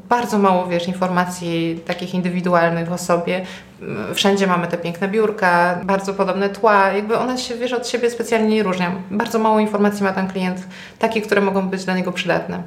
[0.09, 3.45] Bardzo mało wiesz informacji takich indywidualnych o sobie.
[4.11, 6.91] E, wszędzie mamy te piękne biurka, bardzo podobne tła.
[6.91, 9.01] Jakby one się wiesz od siebie specjalnie nie różnią.
[9.11, 10.67] Bardzo mało informacji ma ten klient,
[10.99, 12.63] takich, które mogą być dla niego przydatne.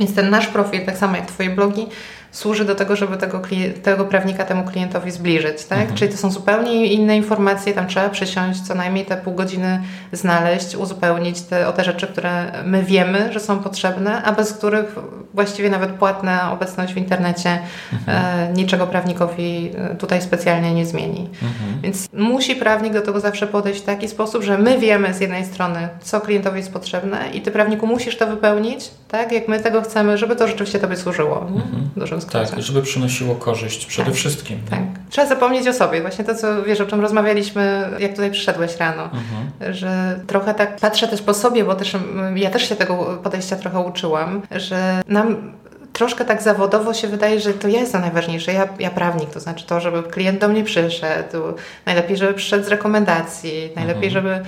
[0.00, 1.86] Więc ten nasz profil, tak samo jak Twoje blogi,
[2.32, 3.42] służy do tego, żeby tego,
[3.82, 5.78] tego prawnika temu klientowi zbliżyć, tak?
[5.78, 5.96] Mhm.
[5.96, 10.76] Czyli to są zupełnie inne informacje, tam trzeba przysiąść, co najmniej te pół godziny znaleźć,
[10.76, 14.96] uzupełnić te, o te rzeczy, które my wiemy, że są potrzebne, a bez których
[15.34, 17.58] właściwie nawet płatna obecność w internecie
[17.92, 18.48] mhm.
[18.50, 21.20] e, niczego prawnikowi e, tutaj specjalnie nie zmieni.
[21.20, 21.82] Mhm.
[21.82, 25.44] Więc musi prawnik do tego zawsze podejść w taki sposób, że my wiemy z jednej
[25.44, 29.32] strony, co klientowi jest potrzebne i ty prawniku musisz to wypełnić, tak?
[29.32, 31.40] Jak my tego chcemy, żeby to rzeczywiście tobie służyło.
[31.42, 31.90] Mhm
[32.24, 34.58] Tak, żeby przynosiło korzyść przede tak, wszystkim.
[34.70, 34.80] Tak.
[35.10, 36.00] Trzeba zapomnieć o sobie.
[36.00, 39.02] Właśnie to, co wiesz, o czym rozmawialiśmy, jak tutaj przyszedłeś rano.
[39.02, 39.74] Mhm.
[39.74, 41.96] Że trochę tak patrzę też po sobie, bo też
[42.34, 45.52] ja też się tego podejścia trochę uczyłam, że nam
[45.92, 49.66] troszkę tak zawodowo się wydaje, że to ja jestem najważniejsze, ja, ja prawnik, to znaczy
[49.66, 51.38] to, żeby klient do mnie przyszedł,
[51.86, 54.12] najlepiej, żeby przyszedł z rekomendacji, najlepiej, mhm.
[54.12, 54.44] żeby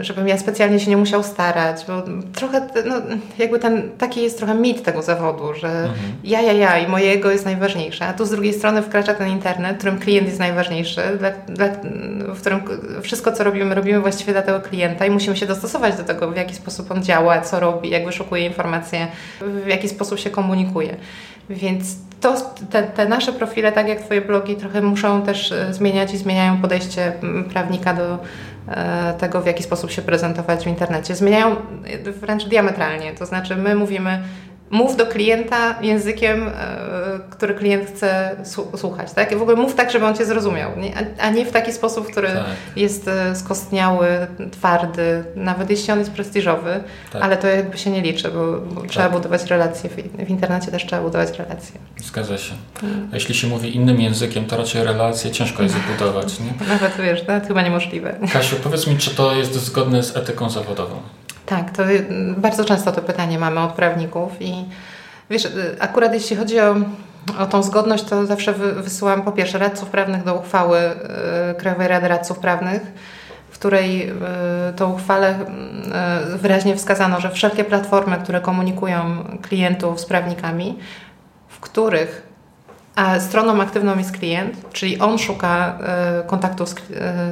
[0.00, 2.02] żebym ja specjalnie się nie musiał starać, bo
[2.34, 2.94] trochę, no,
[3.38, 5.96] jakby ten, taki jest trochę mit tego zawodu, że mhm.
[6.24, 9.74] ja, ja, ja i mojego jest najważniejsze, a tu z drugiej strony wkracza ten internet,
[9.74, 11.68] w którym klient jest najważniejszy, dla, dla,
[12.34, 12.60] w którym
[13.02, 16.36] wszystko, co robimy, robimy właściwie dla tego klienta i musimy się dostosować do tego, w
[16.36, 19.06] jaki sposób on działa, co robi, jak wyszukuje informacje,
[19.40, 20.96] w jaki sposób się komunikuje.
[21.50, 22.34] Więc to,
[22.70, 26.56] te, te, nasze profile, tak jak Twoje blogi, trochę muszą też e, zmieniać i zmieniają
[26.56, 27.12] podejście
[27.52, 28.18] prawnika do,
[28.57, 28.57] E,
[29.18, 31.14] tego, w jaki sposób się prezentować w internecie.
[31.14, 31.56] Zmieniają
[32.20, 33.14] wręcz diametralnie.
[33.14, 34.22] To znaczy, my mówimy,
[34.70, 36.52] mów do klienta językiem, e,
[37.30, 38.36] który klient chce
[38.76, 39.32] słuchać, tak?
[39.32, 40.70] I w ogóle mów tak, żeby on Cię zrozumiał,
[41.20, 42.44] a nie w taki sposób, który tak.
[42.76, 44.08] jest e, skostniały,
[44.50, 46.80] twardy, nawet jeśli on jest prestiżowy,
[47.12, 47.22] tak.
[47.22, 48.90] ale to jakby się nie liczy, bo, bo tak.
[48.90, 49.90] trzeba budować relacje,
[50.26, 51.80] w internecie też trzeba budować relacje.
[52.04, 52.54] Zgadza się.
[53.12, 56.66] A jeśli się mówi innym językiem, to raczej relacje ciężko jest zbudować, nie?
[56.74, 58.16] Nawet, wiesz, nawet chyba niemożliwe.
[58.32, 61.00] Kasiu, powiedz mi, czy to jest zgodne z etyką zawodową?
[61.48, 61.82] Tak, to
[62.36, 64.64] bardzo często to pytanie mamy od prawników i
[65.30, 65.48] wiesz,
[65.80, 66.76] akurat jeśli chodzi o,
[67.38, 72.08] o tą zgodność, to zawsze wysyłam po pierwsze radców prawnych do uchwały e, Krajowej Rady
[72.08, 72.82] Radców Prawnych,
[73.50, 74.12] w której
[74.76, 75.38] to uchwale
[76.36, 80.78] wyraźnie wskazano, że wszelkie platformy, które komunikują klientów z prawnikami,
[81.48, 82.27] w których
[82.98, 85.78] a stroną aktywną jest klient, czyli on szuka
[86.24, 86.74] y, kontaktu z, y,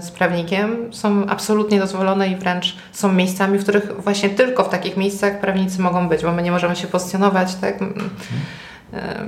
[0.01, 4.97] z prawnikiem, są absolutnie dozwolone i wręcz są miejscami, w których właśnie tylko w takich
[4.97, 7.79] miejscach prawnicy mogą być, bo my nie możemy się pozycjonować, tak?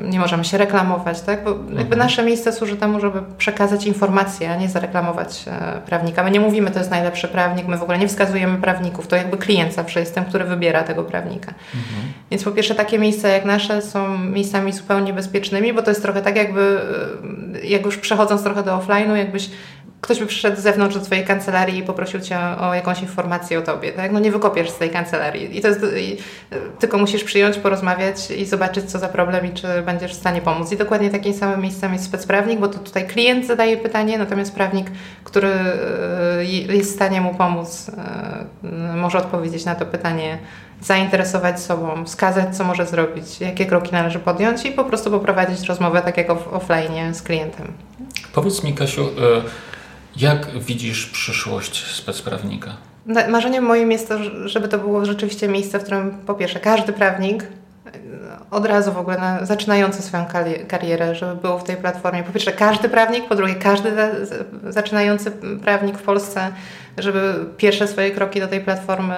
[0.04, 1.44] Nie możemy się reklamować, tak?
[1.44, 1.98] Bo jakby mhm.
[1.98, 6.24] nasze miejsce służy temu, żeby przekazać informacje, a nie zareklamować e, prawnika.
[6.24, 9.36] My nie mówimy, to jest najlepszy prawnik, my w ogóle nie wskazujemy prawników, to jakby
[9.36, 11.48] klient zawsze jest tym, który wybiera tego prawnika.
[11.74, 12.12] Mhm.
[12.30, 16.22] Więc po pierwsze takie miejsca jak nasze są miejscami zupełnie bezpiecznymi, bo to jest trochę
[16.22, 16.80] tak jakby,
[17.54, 19.50] e, jak już przechodząc trochę do offline'u, jakbyś
[20.00, 23.62] ktoś by przyszedł z zewnątrz do Twojej kancelarii i poprosił Cię o, jakąś informację o
[23.62, 24.12] Tobie, tak?
[24.12, 25.58] No nie wykopiesz z tej kancelarii.
[25.58, 26.16] I to jest, i,
[26.78, 30.72] tylko musisz przyjąć, porozmawiać i zobaczyć, co za problem i czy będziesz w stanie pomóc.
[30.72, 34.90] I dokładnie takim samym miejscem jest specprawnik, bo to tutaj klient zadaje pytanie, natomiast prawnik,
[35.24, 37.90] który e, jest w stanie mu pomóc,
[38.96, 40.38] może odpowiedzieć na to pytanie,
[40.82, 46.02] zainteresować sobą, wskazać, co może zrobić, jakie kroki należy podjąć i po prostu poprowadzić rozmowę
[46.02, 47.72] tak jak offline z klientem.
[48.32, 49.08] Powiedz mi, Kasiu, e,
[50.18, 52.70] jak widzisz przyszłość specprawnika?
[53.28, 57.42] Marzeniem moim jest to, żeby to było rzeczywiście miejsce, w którym po pierwsze każdy prawnik
[57.42, 57.48] e,
[58.50, 60.26] od razu w ogóle na, zaczynający swoją
[60.68, 62.22] karierę, żeby był w tej platformie.
[62.22, 64.08] Po pierwsze każdy prawnik, po drugie każdy za,
[64.72, 65.30] zaczynający
[65.62, 66.52] prawnik w Polsce,
[66.98, 69.16] żeby pierwsze swoje kroki do tej platformy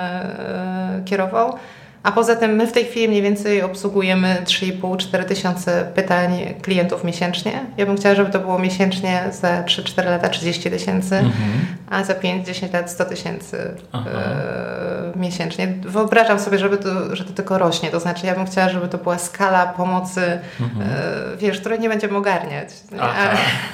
[1.00, 1.58] y, kierował.
[2.02, 7.64] A poza tym my w tej chwili mniej więcej obsługujemy 3,5-4 tysiące pytań klientów miesięcznie.
[7.76, 11.50] Ja bym chciała, żeby to było miesięcznie za 3-4 lata 30 tysięcy, mhm.
[11.90, 15.68] a za 5-10 lat 100 tysięcy e, miesięcznie.
[15.80, 17.90] Wyobrażam sobie, żeby to, że to tylko rośnie.
[17.90, 20.90] To znaczy ja bym chciała, żeby to była skala pomocy, mhm.
[20.90, 22.68] e, wiesz, której nie będziemy ogarniać.
[23.00, 23.12] A,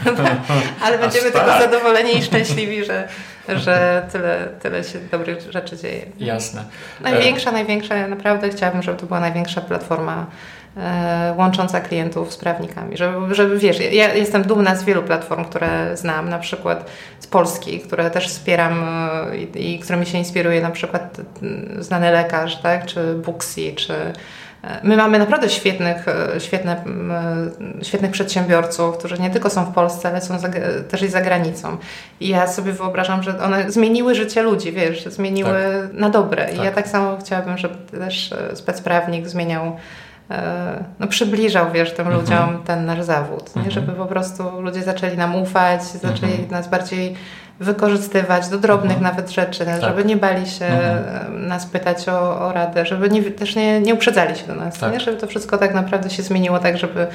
[0.84, 1.62] ale będziemy tylko tak.
[1.62, 3.08] zadowoleni i szczęśliwi, że
[3.48, 6.06] że tyle, tyle się dobrych rzeczy dzieje.
[6.18, 6.64] Jasne.
[7.00, 10.26] Największa, największa, naprawdę chciałabym, żeby to była największa platforma
[10.76, 12.96] e, łącząca klientów z prawnikami.
[12.96, 16.90] Żeby, żeby wiesz, ja jestem dumna z wielu platform, które znam, na przykład
[17.20, 18.84] z Polski, które też wspieram
[19.32, 21.16] e, i, i którymi się inspiruje, na przykład
[21.78, 23.94] znany lekarz, tak, czy Booksy, czy
[24.82, 26.84] My mamy naprawdę świetnych, e, świetne,
[27.80, 30.48] e, świetnych przedsiębiorców, którzy nie tylko są w Polsce, ale są za,
[30.88, 31.76] też i za granicą.
[32.20, 35.50] I ja sobie wyobrażam, że one zmieniły życie ludzi, wiesz, zmieniły
[35.82, 36.00] tak.
[36.00, 36.50] na dobre.
[36.52, 36.64] I tak.
[36.64, 39.76] ja tak samo chciałabym, żeby też e, specprawnik zmieniał
[40.98, 42.22] no, przybliżał, wiesz, tym mhm.
[42.22, 43.62] ludziom ten nasz zawód, nie?
[43.62, 43.70] Mhm.
[43.70, 46.50] żeby po prostu ludzie zaczęli nam ufać, zaczęli mhm.
[46.50, 47.14] nas bardziej
[47.60, 49.02] wykorzystywać do drobnych mhm.
[49.02, 49.80] nawet rzeczy, tak.
[49.80, 51.46] żeby nie bali się mhm.
[51.46, 54.92] nas pytać o, o radę, żeby nie, też nie, nie uprzedzali się do nas, tak.
[54.92, 55.00] nie?
[55.00, 57.06] żeby to wszystko tak naprawdę się zmieniło tak, żeby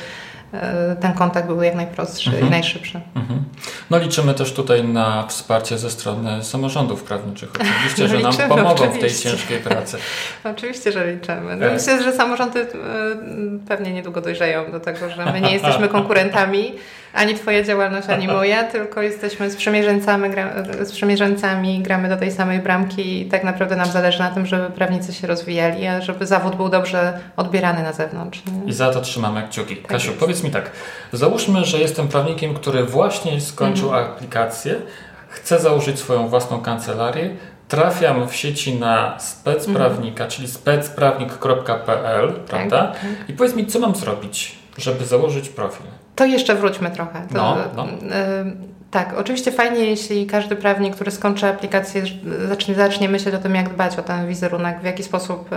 [1.01, 2.47] ten kontakt był jak najprostszy mhm.
[2.47, 3.01] i najszybszy.
[3.15, 3.43] Mhm.
[3.89, 7.49] No liczymy też tutaj na wsparcie ze strony samorządów prawniczych.
[7.55, 8.97] Oczywiście, że nam pomogą oczywiście.
[8.97, 9.97] w tej ciężkiej pracy.
[10.55, 11.55] oczywiście, że liczymy.
[11.55, 11.73] No, e.
[11.73, 12.67] myślę, że samorządy e,
[13.67, 16.73] pewnie niedługo dojrzeją do tego, że my nie jesteśmy konkurentami,
[17.13, 20.53] ani Twoja działalność, ani moja, tylko jesteśmy sprzymierzeńcami, gra,
[20.85, 25.13] sprzymierzeńcami, gramy do tej samej bramki i tak naprawdę nam zależy na tym, żeby prawnicy
[25.13, 28.41] się rozwijali, a żeby zawód był dobrze odbierany na zewnątrz.
[28.45, 28.69] Nie?
[28.69, 29.75] I za to trzymamy kciuki.
[29.75, 30.19] Tak Kasiu, jest.
[30.41, 30.71] Powiedz mi tak,
[31.13, 34.05] załóżmy, że jestem prawnikiem, który właśnie skończył mhm.
[34.05, 34.75] aplikację,
[35.29, 37.35] chcę założyć swoją własną kancelarię,
[37.67, 40.29] trafiam w sieci na specprawnika, mhm.
[40.29, 42.87] czyli specprawnik.pl, tak, prawda?
[42.87, 43.29] Tak.
[43.29, 45.85] I powiedz mi, co mam zrobić, żeby założyć profil?
[46.21, 47.21] To jeszcze wróćmy trochę.
[47.33, 47.85] To, no, no.
[47.85, 47.91] Y,
[48.91, 52.03] tak, oczywiście fajnie, jeśli każdy prawnik, który skończy aplikację,
[52.49, 55.55] zacznie, zacznie myśleć o tym, jak dbać o ten wizerunek, w jaki sposób y,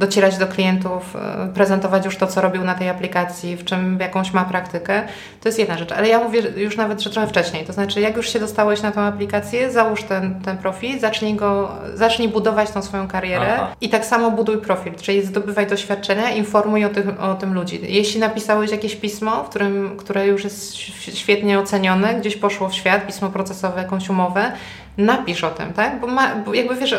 [0.00, 4.32] docierać do klientów, e, prezentować już to, co robił na tej aplikacji, w czym jakąś
[4.32, 5.02] ma praktykę,
[5.40, 5.92] to jest jedna rzecz.
[5.92, 7.64] Ale ja mówię już nawet, że trochę wcześniej.
[7.64, 11.68] To znaczy, jak już się dostałeś na tą aplikację, załóż ten, ten profil, zacznij go,
[11.94, 13.76] zacznij budować tą swoją karierę Aha.
[13.80, 17.80] i tak samo buduj profil, czyli zdobywaj doświadczenia, informuj o, tych, o tym ludzi.
[17.82, 20.76] Jeśli napisałeś jakieś pismo, w którym, które już jest
[21.14, 24.52] świetnie ocenione, gdzieś poszło w świat, pismo procesowe, jakąś umowę,
[24.98, 26.00] napisz o tym, tak?
[26.00, 26.94] Bo, ma, bo jakby wiesz,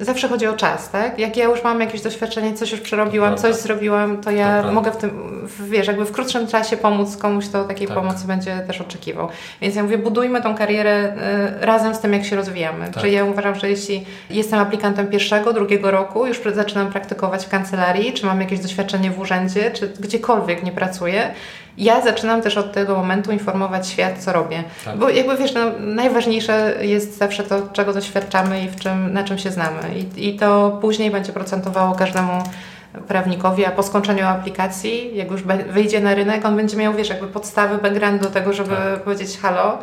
[0.00, 1.18] zawsze chodzi o czas, tak?
[1.18, 4.92] Jak ja już mam jakieś doświadczenie, coś już przerobiłam, coś zrobiłam, to ja to mogę
[4.92, 5.10] w tym,
[5.60, 7.96] wiesz, jakby w krótszym czasie pomóc komuś, kto takiej tak.
[7.96, 9.28] pomocy będzie też oczekiwał.
[9.60, 11.12] Więc ja mówię, budujmy tą karierę
[11.62, 12.86] y, razem z tym, jak się rozwijamy.
[12.86, 13.02] Tak.
[13.02, 18.12] Czyli ja uważam, że jeśli jestem aplikantem pierwszego, drugiego roku, już zaczynam praktykować w kancelarii,
[18.12, 21.30] czy mam jakieś doświadczenie w urzędzie, czy gdziekolwiek nie pracuję,
[21.78, 24.64] ja zaczynam też od tego momentu informować świat, co robię.
[24.84, 24.96] Tak.
[24.96, 29.38] Bo jakby wiesz, no, najważniejsze jest zawsze to, czego doświadczamy i w czym, na czym
[29.38, 29.80] się znamy.
[29.96, 32.42] I, I to później będzie procentowało każdemu
[33.08, 37.26] prawnikowi, a po skończeniu aplikacji, jak już wyjdzie na rynek, on będzie miał, wiesz, jakby
[37.26, 39.02] podstawy, background do tego, żeby tak.
[39.02, 39.78] powiedzieć halo,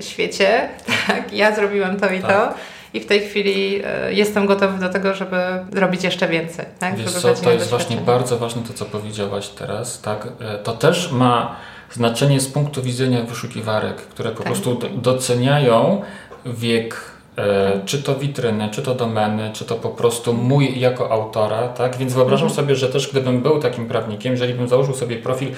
[0.00, 0.68] świecie,
[1.06, 2.30] tak, ja zrobiłem to i tak.
[2.30, 2.54] to
[2.94, 5.36] i w tej chwili e, jestem gotowy do tego, żeby
[5.72, 6.66] robić jeszcze więcej.
[6.78, 6.96] Tak?
[6.96, 10.00] Wiesz co, to jest właśnie bardzo ważne to, co powiedziałaś teraz.
[10.00, 10.28] Tak?
[10.40, 11.56] E, to też ma
[11.92, 14.46] znaczenie z punktu widzenia wyszukiwarek, które po tak.
[14.46, 16.02] prostu doceniają
[16.46, 17.00] wiek
[17.38, 21.96] e, czy to witryny, czy to domeny, czy to po prostu mój jako autora, tak?
[21.96, 22.66] Więc wyobrażam mhm.
[22.66, 25.48] sobie, że też gdybym był takim prawnikiem, jeżeli bym założył sobie profil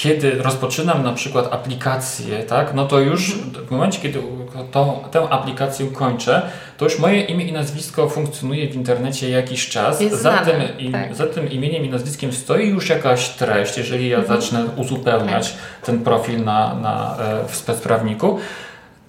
[0.00, 3.34] kiedy rozpoczynam na przykład aplikację, tak, no to już
[3.66, 4.22] w momencie, kiedy
[4.70, 6.42] tą, tę aplikację kończę,
[6.78, 10.02] to już moje imię i nazwisko funkcjonuje w internecie jakiś czas.
[10.12, 11.14] za, tym, tak.
[11.14, 14.40] za tym imieniem i nazwiskiem stoi już jakaś treść, jeżeli ja mhm.
[14.40, 15.86] zacznę uzupełniać tak.
[15.86, 18.38] ten profil na, na, e, w specprawniku.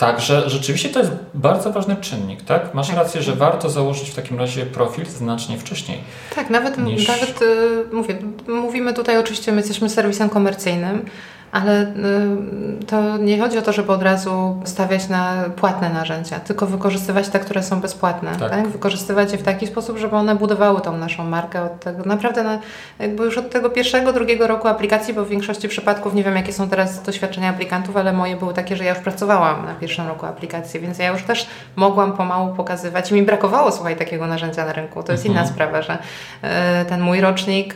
[0.02, 2.74] Także rzeczywiście to jest bardzo ważny czynnik, tak?
[2.74, 2.97] Masz tak.
[2.97, 5.97] rację, że warto założyć w takim razie profil znacznie wcześniej.
[6.36, 7.08] Tak, nawet, niż...
[7.08, 11.06] nawet y, mówię, mówimy tutaj oczywiście, my jesteśmy serwisem komercyjnym,
[11.52, 16.66] ale y, to nie chodzi o to, żeby od razu stawiać na płatne narzędzia, tylko
[16.68, 18.36] wykorzystywać te, które są bezpłatne.
[18.39, 18.49] Tak.
[18.49, 18.68] tak?
[18.68, 22.04] Wykorzystywać je w taki sposób, żeby one budowały tą naszą markę od tego.
[22.06, 22.60] Naprawdę na,
[22.99, 26.54] jakby już od tego pierwszego, drugiego roku aplikacji, bo w większości przypadków nie wiem, jakie
[26.54, 30.26] są teraz doświadczenia aplikantów, ale moje były takie, że ja już pracowałam na pierwszym roku
[30.26, 34.74] aplikacji, więc ja już też mogłam pomału pokazywać i mi brakowało, słuchaj, takiego narzędzia na
[34.74, 35.04] rynku.
[35.04, 35.45] To jest mhm.
[35.45, 37.76] inna sprawa, że y, ten mój rocznik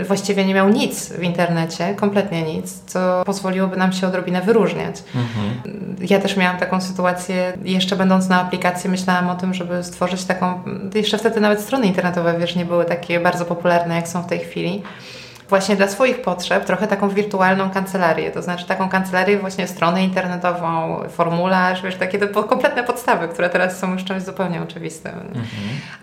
[0.00, 5.02] y, właściwie nie miał nic w internecie, kompletnie nic co pozwoliłoby nam się odrobinę wyróżniać.
[5.14, 5.96] Mhm.
[6.10, 10.62] Ja też miałam taką sytuację, jeszcze będąc na aplikacji, myślałam o tym, żeby stworzyć taką,
[10.94, 14.38] jeszcze wtedy nawet strony internetowe, wiesz, nie były takie bardzo popularne, jak są w tej
[14.38, 14.82] chwili
[15.48, 21.00] właśnie dla swoich potrzeb trochę taką wirtualną kancelarię, to znaczy taką kancelarię, właśnie stronę internetową,
[21.08, 25.12] formularz, wiesz, takie to kompletne podstawy, które teraz są już czymś zupełnie oczywistym.
[25.12, 25.44] Mhm.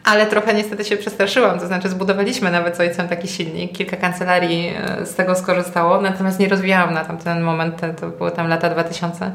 [0.03, 4.73] Ale trochę niestety się przestraszyłam, to znaczy zbudowaliśmy nawet z ojcem taki silnik, kilka kancelarii
[4.77, 9.25] e, z tego skorzystało, natomiast nie rozwijałam na tamten moment, to były tam lata 2000,
[9.25, 9.31] E,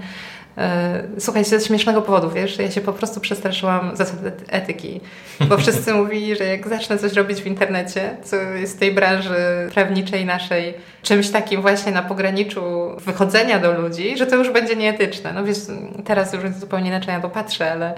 [1.18, 5.00] słuchaj, ze śmiesznego powodu, wiesz, ja się po prostu przestraszyłam zasad etyki,
[5.40, 9.34] bo wszyscy mówili, że jak zacznę coś robić w internecie, co jest w tej branży
[9.74, 12.62] prawniczej naszej czymś takim właśnie na pograniczu
[12.98, 15.32] wychodzenia do ludzi, że to już będzie nieetyczne.
[15.32, 15.58] No wiesz,
[16.04, 17.94] teraz już zupełnie inaczej na to patrzę, ale,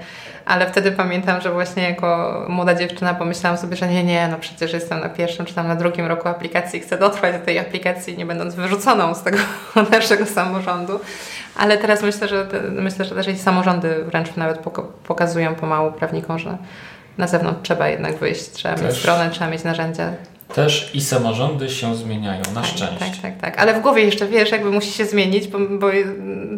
[0.46, 4.72] ale wtedy pamiętam, że właśnie jako młoda dziewczyna pomyślałam sobie, że nie, nie, no przecież
[4.72, 8.26] jestem na pierwszym czy tam na drugim roku aplikacji, chcę dotrwać do tej aplikacji, nie
[8.26, 9.38] będąc wyrzuconą z tego
[9.90, 11.00] naszego samorządu.
[11.58, 14.58] Ale teraz myślę, że myślę, że też i samorządy wręcz nawet
[15.06, 16.58] pokazują pomału prawnikom, że
[17.18, 20.12] na zewnątrz trzeba jednak wyjść, trzeba też, mieć stronę, trzeba mieć narzędzia.
[20.54, 22.98] Też i samorządy się zmieniają, na tak, szczęście.
[22.98, 23.58] Tak, tak, tak.
[23.58, 25.86] Ale w głowie jeszcze wiesz, jakby musi się zmienić, bo, bo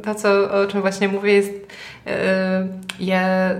[0.04, 1.50] to, co, o czym właśnie mówię, jest.
[2.06, 2.12] Yy,
[3.06, 3.50] ja,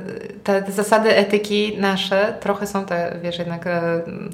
[0.44, 3.64] te, te, zasady etyki nasze trochę są te, wiesz, jednak.
[3.64, 4.30] Yy,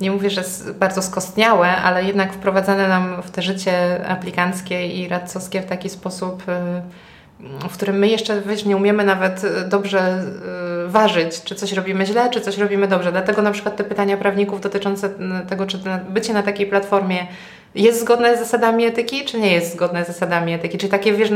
[0.00, 0.42] nie mówię, że
[0.80, 6.42] bardzo skostniałe, ale jednak wprowadzane nam w te życie aplikanckie i radcowskie w taki sposób,
[6.48, 10.24] y, w którym my jeszcze wiesz, nie umiemy nawet dobrze
[10.86, 13.12] y, ważyć, czy coś robimy źle, czy coś robimy dobrze.
[13.12, 15.10] Dlatego na przykład te pytania prawników dotyczące
[15.48, 17.26] tego, czy bycie na takiej platformie
[17.74, 20.78] jest zgodne z zasadami etyki, czy nie jest zgodne z zasadami etyki.
[20.78, 21.30] Czy takie, wiesz,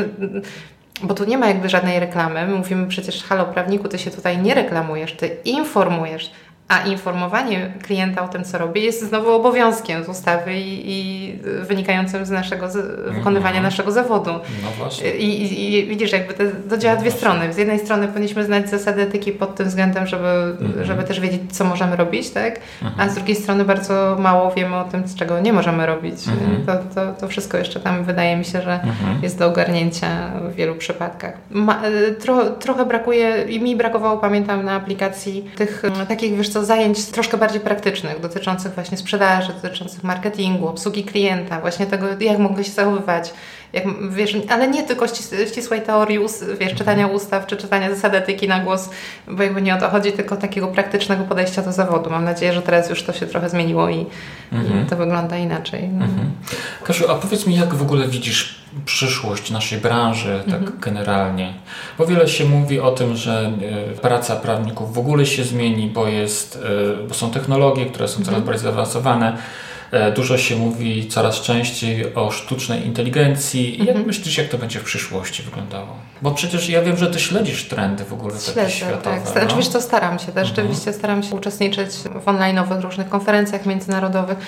[1.06, 2.46] bo tu nie ma jakby żadnej reklamy.
[2.46, 6.30] My mówimy przecież, halo prawniku, ty się tutaj nie reklamujesz, ty informujesz.
[6.68, 12.26] A informowanie klienta o tym, co robi, jest znowu obowiązkiem z ustawy i, i wynikającym
[12.26, 12.74] z naszego z
[13.14, 13.64] wykonywania mm -hmm.
[13.64, 14.30] naszego zawodu.
[14.32, 15.10] No właśnie.
[15.10, 17.10] I, i, i widzisz, jakby to, działa no dwie właśnie.
[17.10, 17.52] strony.
[17.52, 20.84] Z jednej strony powinniśmy znać zasady etyki pod tym względem, żeby, mm -hmm.
[20.84, 22.60] żeby też wiedzieć, co możemy robić, tak?
[22.82, 23.02] Mm -hmm.
[23.02, 26.28] A z drugiej strony bardzo mało wiemy o tym, czego nie możemy robić.
[26.28, 26.66] Mhm.
[26.66, 29.22] To, to, to wszystko jeszcze tam wydaje mi się, że mhm.
[29.22, 31.34] jest do ogarnięcia w wielu przypadkach.
[31.50, 31.82] Ma,
[32.20, 37.36] tro, trochę brakuje, i mi brakowało, pamiętam, na aplikacji tych takich, wiesz co, zajęć troszkę
[37.36, 43.34] bardziej praktycznych, dotyczących właśnie sprzedaży, dotyczących marketingu, obsługi klienta, właśnie tego, jak mogę się zachowywać,
[43.74, 45.06] jak, wiesz, ale nie tylko
[45.48, 46.18] ścisłej teorii,
[46.60, 48.90] wiesz, czytania ustaw, czy czytania zasad etyki na głos,
[49.28, 52.10] bo jakby nie o to chodzi, tylko takiego praktycznego podejścia do zawodu.
[52.10, 54.06] Mam nadzieję, że teraz już to się trochę zmieniło i,
[54.52, 54.82] mhm.
[54.82, 55.84] i to wygląda inaczej.
[55.84, 56.30] Mhm.
[56.84, 60.78] Kasiu, a powiedz mi, jak w ogóle widzisz przyszłość naszej branży, tak mhm.
[60.80, 61.54] generalnie?
[61.98, 63.52] Bo wiele się mówi o tym, że
[63.92, 66.58] e, praca prawników w ogóle się zmieni, bo, jest,
[67.02, 68.44] e, bo są technologie, które są coraz mhm.
[68.44, 69.36] bardziej zaawansowane
[70.14, 73.76] dużo się mówi coraz częściej o sztucznej inteligencji.
[73.80, 73.98] Mhm.
[73.98, 75.96] Jak myślisz, jak to będzie w przyszłości wyglądało?
[76.22, 79.20] Bo przecież ja wiem, że ty śledzisz trendy w ogóle Śledzę, takie światowe.
[79.34, 79.48] Tak, no?
[79.48, 80.36] oczywiście to staram się też.
[80.36, 80.46] Mhm.
[80.46, 84.38] Rzeczywiście staram się uczestniczyć w online'owych różnych konferencjach międzynarodowych.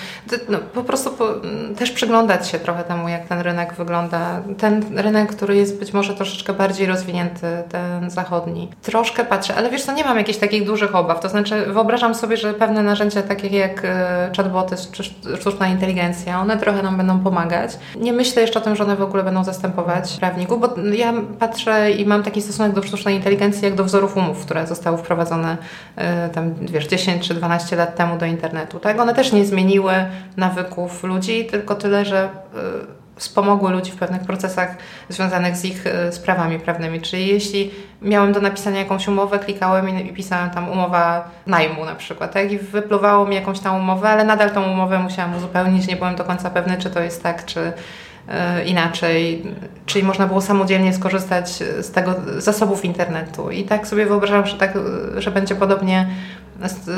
[0.49, 1.33] No, po prostu po,
[1.77, 4.41] też przyglądać się trochę temu, jak ten rynek wygląda.
[4.57, 8.69] Ten rynek, który jest być może troszeczkę bardziej rozwinięty, ten zachodni.
[8.81, 11.19] Troszkę patrzę, ale wiesz co, nie mam jakichś takich dużych obaw.
[11.19, 15.03] To znaczy wyobrażam sobie, że pewne narzędzia takie jak e, chatboty czy
[15.37, 17.71] sztuczna inteligencja, one trochę nam będą pomagać.
[17.99, 21.91] Nie myślę jeszcze o tym, że one w ogóle będą zastępować prawników, bo ja patrzę
[21.91, 25.57] i mam taki stosunek do sztucznej inteligencji jak do wzorów umów, które zostały wprowadzone
[25.97, 28.79] y, tam, wiesz, 10 czy 12 lat temu do internetu.
[28.79, 28.99] Tak?
[28.99, 29.93] One też nie zmieniły
[30.37, 34.77] nawyków ludzi, tylko tyle, że y, wspomogły ludzi w pewnych procesach
[35.09, 37.01] związanych z ich e, sprawami prawnymi.
[37.01, 42.33] Czyli jeśli miałem do napisania jakąś umowę, klikałem i pisałem tam umowa najmu na przykład,
[42.33, 42.51] tak?
[42.51, 46.23] I wypluwało mi jakąś tam umowę, ale nadal tą umowę musiałam uzupełnić, nie byłem do
[46.23, 47.73] końca pewny, czy to jest tak, czy
[48.27, 49.43] e, inaczej.
[49.85, 51.49] Czyli można było samodzielnie skorzystać
[51.81, 53.51] z tego zasobów internetu.
[53.51, 54.73] I tak sobie wyobrażam, że, tak,
[55.17, 56.07] że będzie podobnie
[56.65, 56.89] z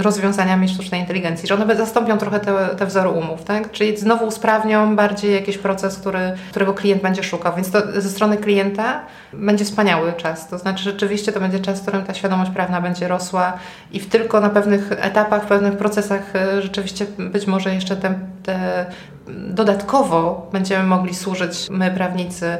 [0.00, 3.70] rozwiązaniami sztucznej inteligencji, że one zastąpią trochę te, te wzory umów, tak?
[3.70, 7.54] Czyli znowu usprawnią bardziej jakiś proces, który, którego klient będzie szukał.
[7.56, 9.00] Więc to ze strony klienta
[9.32, 10.48] będzie wspaniały czas.
[10.48, 13.52] To znaczy rzeczywiście to będzie czas, w którym ta świadomość prawna będzie rosła
[13.92, 18.14] i w tylko na pewnych etapach, w pewnych procesach y, rzeczywiście być może jeszcze te,
[18.42, 18.86] te
[19.28, 22.58] dodatkowo będziemy mogli służyć my, prawnicy,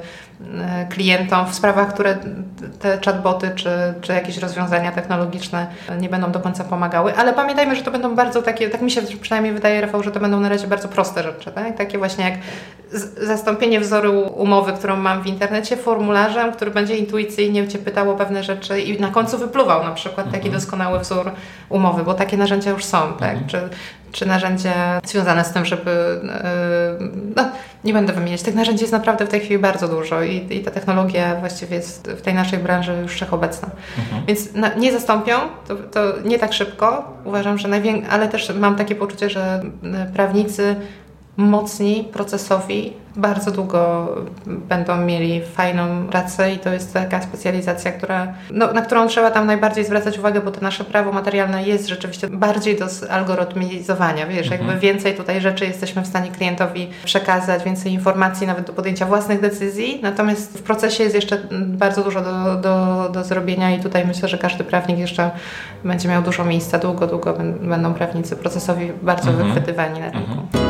[0.89, 2.19] klientom w sprawach, które
[2.81, 3.71] te chatboty czy,
[4.01, 5.67] czy jakieś rozwiązania technologiczne
[6.01, 9.03] nie będą do końca pomagały, ale pamiętajmy, że to będą bardzo takie, tak mi się
[9.03, 11.77] przynajmniej wydaje, Rafał, że to będą na razie bardzo proste rzeczy, tak?
[11.77, 12.35] takie właśnie jak
[13.23, 18.45] zastąpienie wzoru umowy, którą mam w internecie, formularzem, który będzie intuicyjnie Cię pytał o pewne
[18.45, 20.55] rzeczy i na końcu wypluwał na przykład taki mhm.
[20.55, 21.31] doskonały wzór
[21.69, 23.33] umowy, bo takie narzędzia już są, tak?
[23.33, 23.47] Mhm.
[23.47, 23.69] Czy,
[24.13, 26.21] czy narzędzia związane z tym, żeby.
[27.01, 27.45] Yy, no,
[27.85, 28.43] nie będę wymieniać.
[28.43, 32.09] Tych narzędzi jest naprawdę w tej chwili bardzo dużo i, i ta technologia właściwie jest
[32.11, 33.69] w tej naszej branży już wszechobecna.
[33.99, 34.27] Mhm.
[34.27, 35.39] Więc na, nie zastąpią,
[35.69, 37.13] to, to, nie tak szybko.
[37.25, 39.63] Uważam, że najwięcej, ale też mam takie poczucie, że
[40.15, 40.77] prawnicy
[41.39, 44.09] mocni, procesowi, bardzo długo
[44.47, 49.47] będą mieli fajną pracę i to jest taka specjalizacja, która, no, na którą trzeba tam
[49.47, 54.61] najbardziej zwracać uwagę, bo to nasze prawo materialne jest rzeczywiście bardziej do algorytmizowania, wiesz, mhm.
[54.61, 59.41] jakby więcej tutaj rzeczy jesteśmy w stanie klientowi przekazać, więcej informacji nawet do podjęcia własnych
[59.41, 64.29] decyzji, natomiast w procesie jest jeszcze bardzo dużo do, do, do zrobienia i tutaj myślę,
[64.29, 65.31] że każdy prawnik jeszcze
[65.85, 69.49] będzie miał dużo miejsca, długo, długo będą prawnicy procesowi bardzo mhm.
[69.49, 70.33] wychwytywani na rynku.
[70.33, 70.68] Mhm.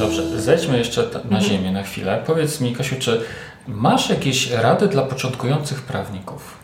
[0.00, 1.42] Dobrze, zejdźmy jeszcze na mhm.
[1.42, 2.22] ziemię na chwilę.
[2.26, 3.20] Powiedz mi, Kasiu, czy
[3.68, 6.56] masz jakieś rady dla początkujących prawników?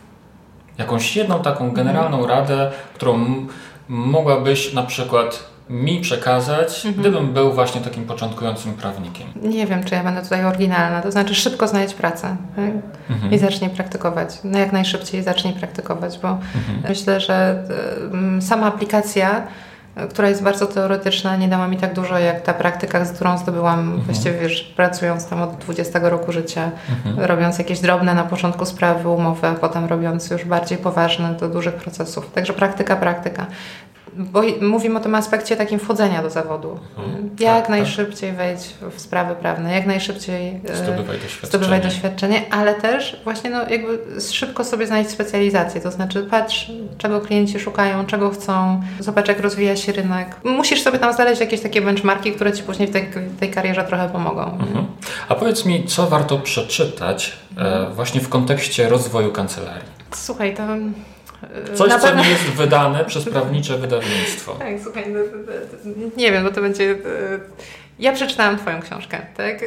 [0.77, 1.73] Jakąś jedną taką mhm.
[1.73, 3.47] generalną radę, którą
[3.87, 6.93] mogłabyś na przykład mi przekazać, mhm.
[6.93, 9.27] gdybym był właśnie takim początkującym prawnikiem?
[9.41, 11.01] Nie wiem, czy ja będę tutaj oryginalna.
[11.01, 12.71] To znaczy szybko znajdź pracę tak?
[13.09, 13.33] mhm.
[13.33, 14.29] i zacznij praktykować.
[14.43, 16.83] No jak najszybciej zacznij praktykować, bo mhm.
[16.89, 17.63] myślę, że
[18.37, 19.47] y, sama aplikacja
[20.09, 23.79] która jest bardzo teoretyczna, nie dała mi tak dużo jak ta praktyka, z którą zdobyłam
[23.79, 24.01] mhm.
[24.01, 27.25] właściwie wiesz, pracując tam od 20 roku życia, mhm.
[27.25, 31.75] robiąc jakieś drobne na początku sprawy, umowy, a potem robiąc już bardziej poważne do dużych
[31.75, 32.31] procesów.
[32.31, 33.45] Także praktyka, praktyka
[34.17, 36.79] bo mówimy o tym aspekcie takim wchodzenia do zawodu.
[36.97, 37.69] Mhm, jak tak, tak.
[37.69, 38.37] najszybciej tak.
[38.37, 38.61] wejdź
[38.91, 41.47] w sprawy prawne, jak najszybciej e, zdobywaj doświadczenie.
[41.49, 47.21] zdobywaj doświadczenie, ale też właśnie no, jakby szybko sobie znajdź specjalizację, to znaczy patrz, czego
[47.21, 50.35] klienci szukają, czego chcą, zobacz, jak rozwija się rynek.
[50.43, 53.09] Musisz sobie tam znaleźć jakieś takie benchmarki, które Ci później w tej,
[53.39, 54.43] tej karierze trochę pomogą.
[54.43, 54.85] Mhm.
[55.29, 59.97] A powiedz mi, co warto przeczytać e, właśnie w kontekście rozwoju kancelarii?
[60.11, 60.63] Słuchaj, to
[61.73, 64.53] Coś, co nie jest wydane przez prawnicze wydawnictwo.
[64.53, 65.19] Tak, słuchaj, no,
[66.17, 66.91] nie wiem, bo to będzie...
[66.91, 66.95] E,
[67.99, 69.57] ja przeczytałam Twoją książkę, tak?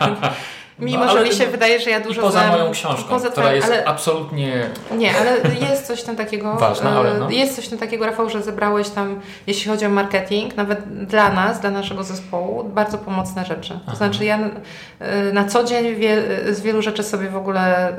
[0.78, 3.52] Mimo, no, że mi się wydaje, że ja dużo poza znam, moją książką, poza która
[3.52, 4.66] jest ale, absolutnie...
[4.96, 5.30] Nie, ale
[5.70, 6.56] jest coś tam takiego...
[6.56, 7.30] Ważne, ale no.
[7.30, 11.60] Jest coś tam takiego, Rafał, że zebrałeś tam, jeśli chodzi o marketing, nawet dla nas,
[11.60, 13.68] dla naszego zespołu, bardzo pomocne rzeczy.
[13.68, 13.96] To Aha.
[13.96, 17.92] znaczy ja y, na co dzień wie, z wielu rzeczy sobie w ogóle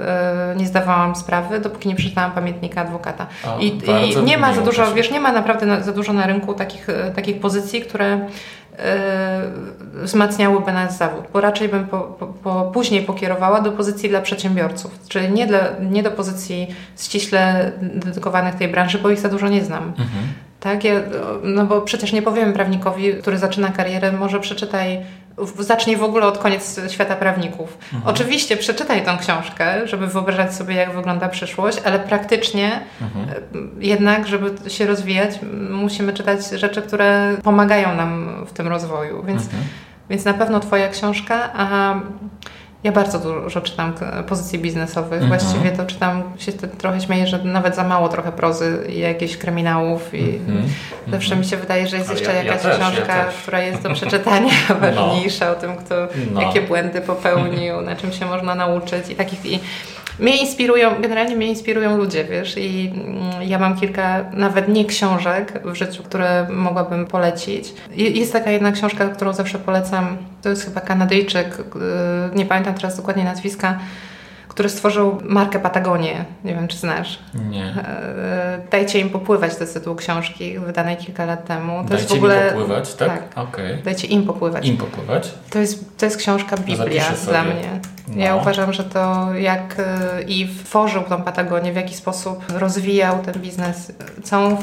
[0.55, 3.27] nie zdawałam sprawy, dopóki nie przeczytałam pamiętnika adwokata.
[3.47, 6.53] O, I, i nie ma za dużo, wiesz, nie ma naprawdę za dużo na rynku
[6.53, 8.19] takich, takich pozycji, które
[8.79, 14.21] Y, wzmacniałyby nasz zawód, bo raczej bym po, po, po, później pokierowała do pozycji dla
[14.21, 16.67] przedsiębiorców, czyli nie, dla, nie do pozycji
[16.99, 19.83] ściśle dedykowanych tej branży, bo ich za dużo nie znam.
[19.83, 20.23] Mhm.
[20.59, 20.93] Tak, ja,
[21.43, 25.01] no bo przecież nie powiem prawnikowi, który zaczyna karierę, może przeczytaj
[25.59, 27.77] zacznij w ogóle od koniec świata prawników.
[27.93, 28.15] Mhm.
[28.15, 33.29] Oczywiście przeczytaj tą książkę, żeby wyobrażać sobie, jak wygląda przyszłość, ale praktycznie mhm.
[33.29, 33.33] E,
[33.79, 35.39] jednak, żeby się rozwijać,
[35.69, 39.23] musimy czytać rzeczy, które pomagają nam w tym rozwoju.
[39.23, 39.63] Więc, mhm.
[40.09, 41.95] więc na pewno Twoja książka, a
[42.83, 43.93] ja bardzo dużo czytam
[44.27, 45.21] pozycji biznesowych.
[45.21, 45.27] Mhm.
[45.27, 50.13] Właściwie to czytam, się trochę śmieję, że nawet za mało trochę prozy i jakichś kryminałów
[50.13, 50.63] i mhm.
[51.07, 53.81] zawsze mi się wydaje, że jest jeszcze ja, jakaś ja też, książka, ja która jest
[53.81, 55.51] do przeczytania ważniejsza no.
[55.51, 55.95] o tym, kto
[56.33, 56.41] no.
[56.41, 59.59] jakie błędy popełnił, na czym się można nauczyć i takich i
[60.19, 65.61] mnie inspirują, generalnie mnie inspirują ludzie, wiesz, i mm, ja mam kilka, nawet nie książek
[65.65, 67.73] w życiu, które mogłabym polecić.
[67.95, 72.97] Jest taka jedna książka, którą zawsze polecam, to jest chyba Kanadyjczyk, y, nie pamiętam teraz
[72.97, 73.79] dokładnie nazwiska,
[74.59, 76.25] który stworzył markę Patagonię.
[76.43, 77.19] Nie wiem, czy znasz.
[77.49, 77.65] Nie.
[77.65, 81.83] E, Dajcie im popływać to jest tytuł książki wydanej kilka lat temu.
[81.83, 82.43] To Dajcie jest w ogóle...
[82.43, 83.07] im popływać, tak?
[83.07, 83.47] tak.
[83.47, 83.81] Okay.
[83.85, 84.67] Dajcie im popływać.
[84.67, 85.31] Im popływać.
[85.49, 87.79] To jest, to jest książka Biblia dla mnie.
[88.07, 88.23] No.
[88.23, 89.75] Ja uważam, że to jak
[90.27, 93.91] i tworzył tą Patagonię, w jaki sposób rozwijał ten biznes,
[94.23, 94.57] całą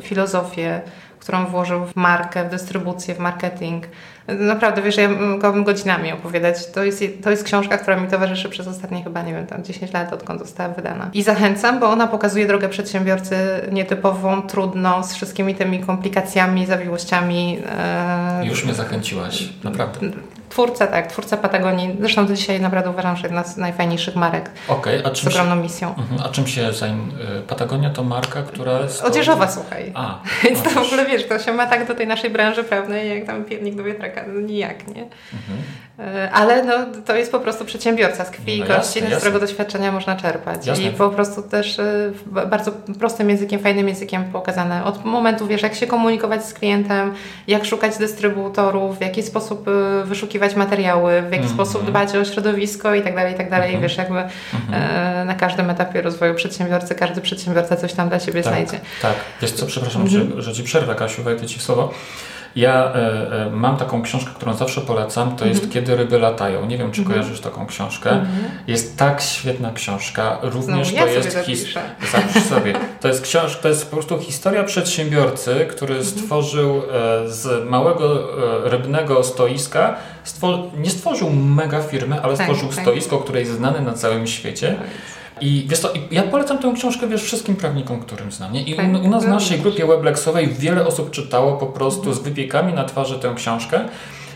[0.00, 0.80] filozofię,
[1.18, 3.84] którą włożył w markę, w dystrybucję, w marketing,
[4.28, 6.66] Naprawdę, wiesz, ja mogłabym godzinami opowiadać.
[6.66, 9.92] To jest, to jest książka, która mi towarzyszy przez ostatnie chyba, nie wiem, tam 10
[9.92, 11.10] lat, odkąd została wydana.
[11.14, 13.36] I zachęcam, bo ona pokazuje drogę przedsiębiorcy
[13.72, 17.58] nietypową, trudną, z wszystkimi tymi komplikacjami, zawiłościami.
[17.68, 18.46] E...
[18.46, 20.00] Już mnie zachęciłaś, naprawdę.
[20.48, 21.96] Twórca, tak, twórca Patagonii.
[22.00, 24.50] Zresztą to dzisiaj naprawdę uważam, że jedna z najfajniejszych marek.
[24.68, 25.88] Okay, a czym z ogromną misją.
[25.88, 26.26] Uh-huh.
[26.26, 27.12] A czym się zajmuje?
[27.48, 29.04] Patagonia to marka, która jest.
[29.04, 29.92] Odzieżowa, słuchaj.
[29.94, 33.18] A, Więc to w ogóle wiesz, to się ma tak do tej naszej branży prawnej,
[33.18, 34.17] jak tam piernik do wiatraka.
[34.26, 35.02] No nijak, nie?
[35.02, 35.58] Mhm.
[35.98, 36.72] E, ale no,
[37.06, 40.66] to jest po prostu przedsiębiorca z krwi i no kości, z którego doświadczenia można czerpać.
[40.66, 40.84] Jasne.
[40.84, 42.12] I po prostu też e,
[42.46, 44.84] bardzo prostym językiem, fajnym językiem pokazane.
[44.84, 47.14] Od momentu, wiesz, jak się komunikować z klientem,
[47.46, 51.54] jak szukać dystrybutorów, w jaki sposób e, wyszukiwać materiały, w jaki -hmm.
[51.54, 53.76] sposób dbać o środowisko i tak dalej, i tak dalej.
[53.76, 53.82] -hmm.
[53.82, 55.26] Wiesz, jakby -hmm.
[55.26, 58.80] na każdym etapie rozwoju przedsiębiorcy, każdy przedsiębiorca coś tam dla siebie tak, znajdzie.
[59.02, 60.42] Tak, wiesz co, przepraszam, mhm.
[60.42, 61.94] że Ci przerwę, Kasiu, wejdę Ci w słowo.
[62.58, 65.72] Ja e, e, mam taką książkę, którą zawsze polecam, to jest mhm.
[65.72, 66.66] Kiedy ryby latają.
[66.66, 67.20] Nie wiem, czy mhm.
[67.20, 68.10] kojarzysz taką książkę.
[68.10, 68.44] Mhm.
[68.66, 70.38] Jest tak świetna książka.
[70.42, 71.90] Również no, ja to jest historia.
[72.12, 72.74] Zapisz sobie.
[73.00, 76.04] To jest książka, to jest po prostu historia przedsiębiorcy, który mhm.
[76.04, 78.28] stworzył e, z małego
[78.64, 79.96] rybnego stoiska,
[80.76, 82.84] nie stworzył mega firmy, ale tak, stworzył tak.
[82.84, 84.76] stoisko, które jest znane na całym świecie.
[84.78, 85.17] Tak.
[85.40, 88.52] I wiesz co, ja polecam tę książkę wiesz, wszystkim prawnikom, którym znam.
[88.52, 88.62] Nie?
[88.62, 92.18] I tak, u, u nas w naszej grupie weblexowej wiele osób czytało po prostu z
[92.18, 93.80] wypiekami na twarzy tę książkę.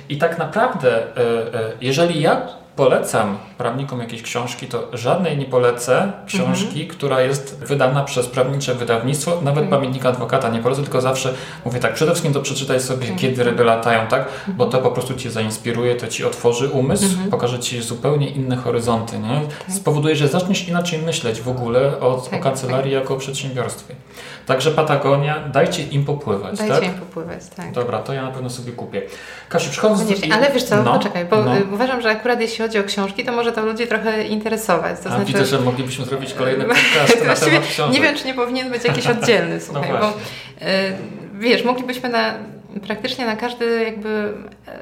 [0.09, 1.20] I tak naprawdę, e,
[1.55, 2.46] e, jeżeli ja
[2.76, 6.88] polecam prawnikom jakieś książki, to żadnej nie polecę książki, mhm.
[6.88, 9.68] która jest wydana przez prawnicze wydawnictwo, nawet mhm.
[9.68, 13.18] pamiętnika adwokata nie polecę, tylko zawsze mówię tak, przede wszystkim to przeczytaj sobie, mhm.
[13.18, 14.28] kiedy ryby latają, tak?
[14.48, 17.30] Bo to po prostu Cię zainspiruje, to Ci otworzy umysł, mhm.
[17.30, 19.40] pokaże Ci zupełnie inne horyzonty, nie?
[19.66, 19.76] Tak.
[19.76, 23.02] Spowoduje, że zaczniesz inaczej myśleć w ogóle o, tak, o kancelarii tak.
[23.02, 23.94] jako o przedsiębiorstwie.
[24.47, 26.84] Także Patagonia, dajcie im popływać, dajcie tak?
[26.84, 27.72] im popływać, tak.
[27.72, 29.03] Dobra, to ja na pewno sobie kupię.
[29.49, 30.20] Kasiu, przychodząc...
[30.20, 30.34] do...
[30.34, 31.53] Ale wiesz co, no, poczekaj, bo no.
[31.72, 35.01] uważam, że akurat jeśli chodzi o książki, to może to ludzi trochę interesować.
[35.01, 35.32] To A, znaczy...
[35.32, 37.95] widzę, że moglibyśmy zrobić kolejny podcast na temat książek.
[37.95, 40.12] Nie wiem, czy nie powinien być jakiś oddzielny, słuchaj, no bo y,
[41.38, 42.34] wiesz, moglibyśmy na
[42.80, 44.32] praktycznie na każdy jakby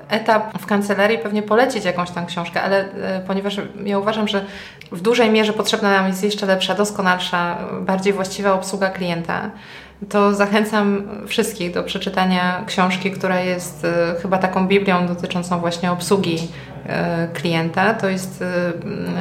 [0.09, 4.45] etap w kancelarii pewnie polecić jakąś tam książkę, ale e, ponieważ ja uważam, że
[4.93, 9.51] w dużej mierze potrzebna nam jest jeszcze lepsza, doskonalsza, bardziej właściwa obsługa klienta,
[10.09, 16.49] to zachęcam wszystkich do przeczytania książki, która jest e, chyba taką Biblią dotyczącą właśnie obsługi
[17.35, 17.95] klienta.
[17.95, 18.45] To jest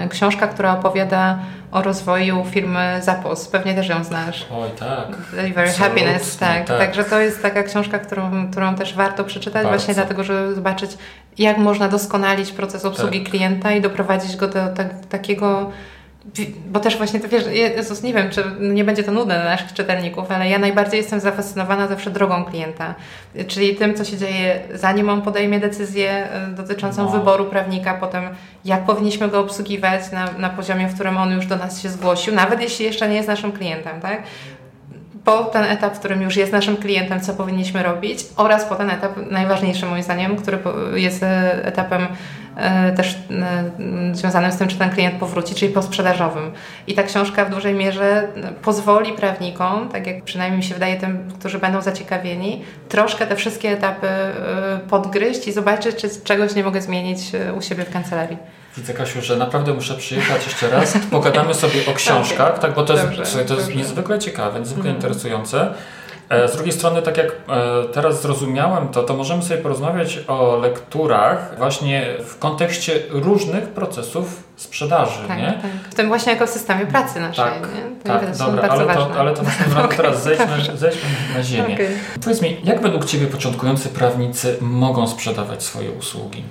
[0.09, 1.39] książka, która opowiada
[1.72, 3.47] o rozwoju firmy Zapos.
[3.47, 4.45] Pewnie też ją znasz.
[4.51, 5.07] Oj, tak.
[5.36, 6.65] Delivery Happiness, tak.
[6.65, 6.78] tak.
[6.78, 9.70] Także to jest taka książka, którą, którą też warto przeczytać Bardzo.
[9.70, 10.97] właśnie dlatego, żeby zobaczyć,
[11.38, 13.30] jak można doskonalić proces obsługi tak.
[13.30, 15.72] klienta i doprowadzić go do tak, takiego
[16.67, 19.73] bo też właśnie, to wiesz, Jezus, nie wiem, czy nie będzie to nudne dla naszych
[19.73, 22.95] czytelników, ale ja najbardziej jestem zafascynowana zawsze drogą klienta,
[23.47, 27.09] czyli tym, co się dzieje zanim on podejmie decyzję e, dotyczącą no.
[27.09, 28.23] wyboru prawnika, potem
[28.65, 32.36] jak powinniśmy go obsługiwać na, na poziomie, w którym on już do nas się zgłosił,
[32.36, 34.23] nawet jeśli jeszcze nie jest naszym klientem, tak?
[35.26, 38.89] Po ten etap, w którym już jest naszym klientem, co powinniśmy robić, oraz po ten
[38.89, 40.59] etap, najważniejszy moim zdaniem, który
[40.93, 42.07] jest e, etapem
[42.55, 43.17] e, też
[44.11, 46.51] e, związanym z tym, czy ten klient powróci, czyli posprzedażowym.
[46.88, 48.28] I ta książka w dużej mierze
[48.61, 53.70] pozwoli prawnikom, tak jak przynajmniej mi się wydaje tym, którzy będą zaciekawieni, troszkę te wszystkie
[53.70, 54.07] etapy
[54.89, 57.20] podgryźć i zobaczyć, czy czegoś nie mogę zmienić
[57.57, 58.38] u siebie w kancelarii.
[58.80, 60.97] Widzę, Kasiu, że naprawdę muszę przyjechać jeszcze raz.
[61.11, 64.95] Pogadamy sobie o książkach, tak, bo to jest, dobrze, to jest niezwykle ciekawe, niezwykle mhm.
[64.95, 65.73] interesujące.
[66.30, 67.34] E, z drugiej strony, tak jak e,
[67.93, 75.27] teraz zrozumiałem to, to możemy sobie porozmawiać o lekturach właśnie w kontekście różnych procesów sprzedaży,
[75.27, 75.53] tak, nie?
[75.61, 75.71] Tak.
[75.91, 77.95] W tym właśnie ekosystemie pracy naszej, tak, nie?
[78.03, 81.73] To tak, dobra, ale to, ale to razem teraz zejdźmy, zejdźmy na ziemię.
[81.73, 81.97] Okay.
[82.23, 86.43] Powiedz mi, jak według Ciebie początkujący prawnicy mogą sprzedawać swoje usługi?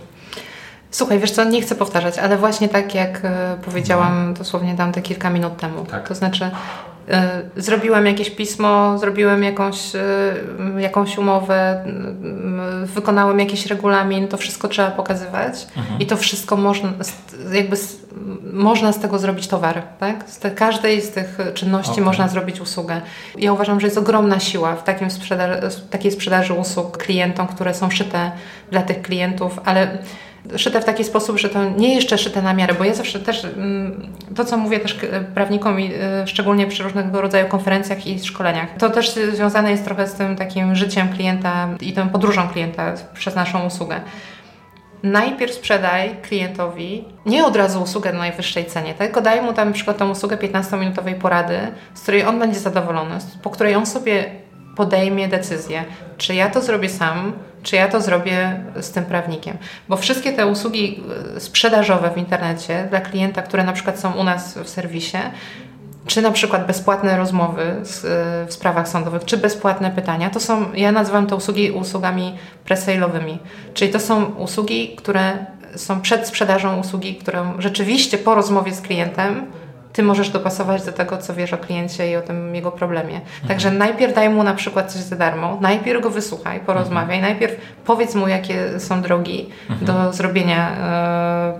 [0.90, 4.34] Słuchaj, wiesz co, nie chcę powtarzać, ale właśnie tak jak e, powiedziałam no.
[4.34, 5.84] dosłownie tam te kilka minut temu.
[5.84, 6.08] Tak.
[6.08, 6.50] To znaczy,
[7.08, 11.84] e, zrobiłem jakieś pismo, zrobiłem jakąś, e, jakąś umowę,
[12.84, 16.00] wykonałem jakiś regulamin, to wszystko trzeba pokazywać mhm.
[16.00, 16.92] i to wszystko można,
[17.52, 17.76] jakby
[18.52, 20.24] można z tego zrobić towar, tak?
[20.30, 22.04] Z te, każdej z tych czynności okay.
[22.04, 23.00] można zrobić usługę.
[23.38, 27.90] Ja uważam, że jest ogromna siła w takim sprzedaży, takiej sprzedaży usług klientom, które są
[27.90, 28.32] szyte
[28.70, 29.98] dla tych klientów, ale
[30.56, 33.44] szyte w taki sposób, że to nie jeszcze szyte na miarę, bo ja zawsze też,
[33.44, 34.96] mm, to co mówię też
[35.34, 40.14] prawnikom, e, szczególnie przy różnego rodzaju konferencjach i szkoleniach, to też związane jest trochę z
[40.14, 44.00] tym takim życiem klienta i tą podróżą klienta przez naszą usługę.
[45.02, 49.74] Najpierw sprzedaj klientowi nie od razu usługę na najwyższej cenie, tylko daj mu tam na
[49.74, 51.58] przykład tą usługę 15-minutowej porady,
[51.94, 54.24] z której on będzie zadowolony, po której on sobie
[54.76, 55.84] podejmie decyzję,
[56.16, 57.32] czy ja to zrobię sam,
[57.62, 59.56] czy ja to zrobię z tym prawnikiem.
[59.88, 61.02] Bo wszystkie te usługi
[61.36, 65.18] e, sprzedażowe w internecie dla klienta, które na przykład są u nas w serwisie,
[66.06, 67.76] czy na przykład bezpłatne rozmowy e,
[68.46, 72.34] w sprawach sądowych, czy bezpłatne pytania, to są, ja nazywam te usługi usługami
[72.68, 73.38] presale'owymi.
[73.74, 75.46] Czyli to są usługi, które
[75.76, 79.46] są przed sprzedażą usługi, którą rzeczywiście po rozmowie z klientem
[79.98, 83.14] ty możesz dopasować do tego, co wiesz o kliencie i o tym jego problemie.
[83.14, 83.48] Mhm.
[83.48, 87.32] Także najpierw daj mu na przykład coś za darmo, najpierw go wysłuchaj, porozmawiaj, mhm.
[87.32, 89.86] najpierw powiedz mu, jakie są drogi mhm.
[89.86, 91.54] do zrobienia, e,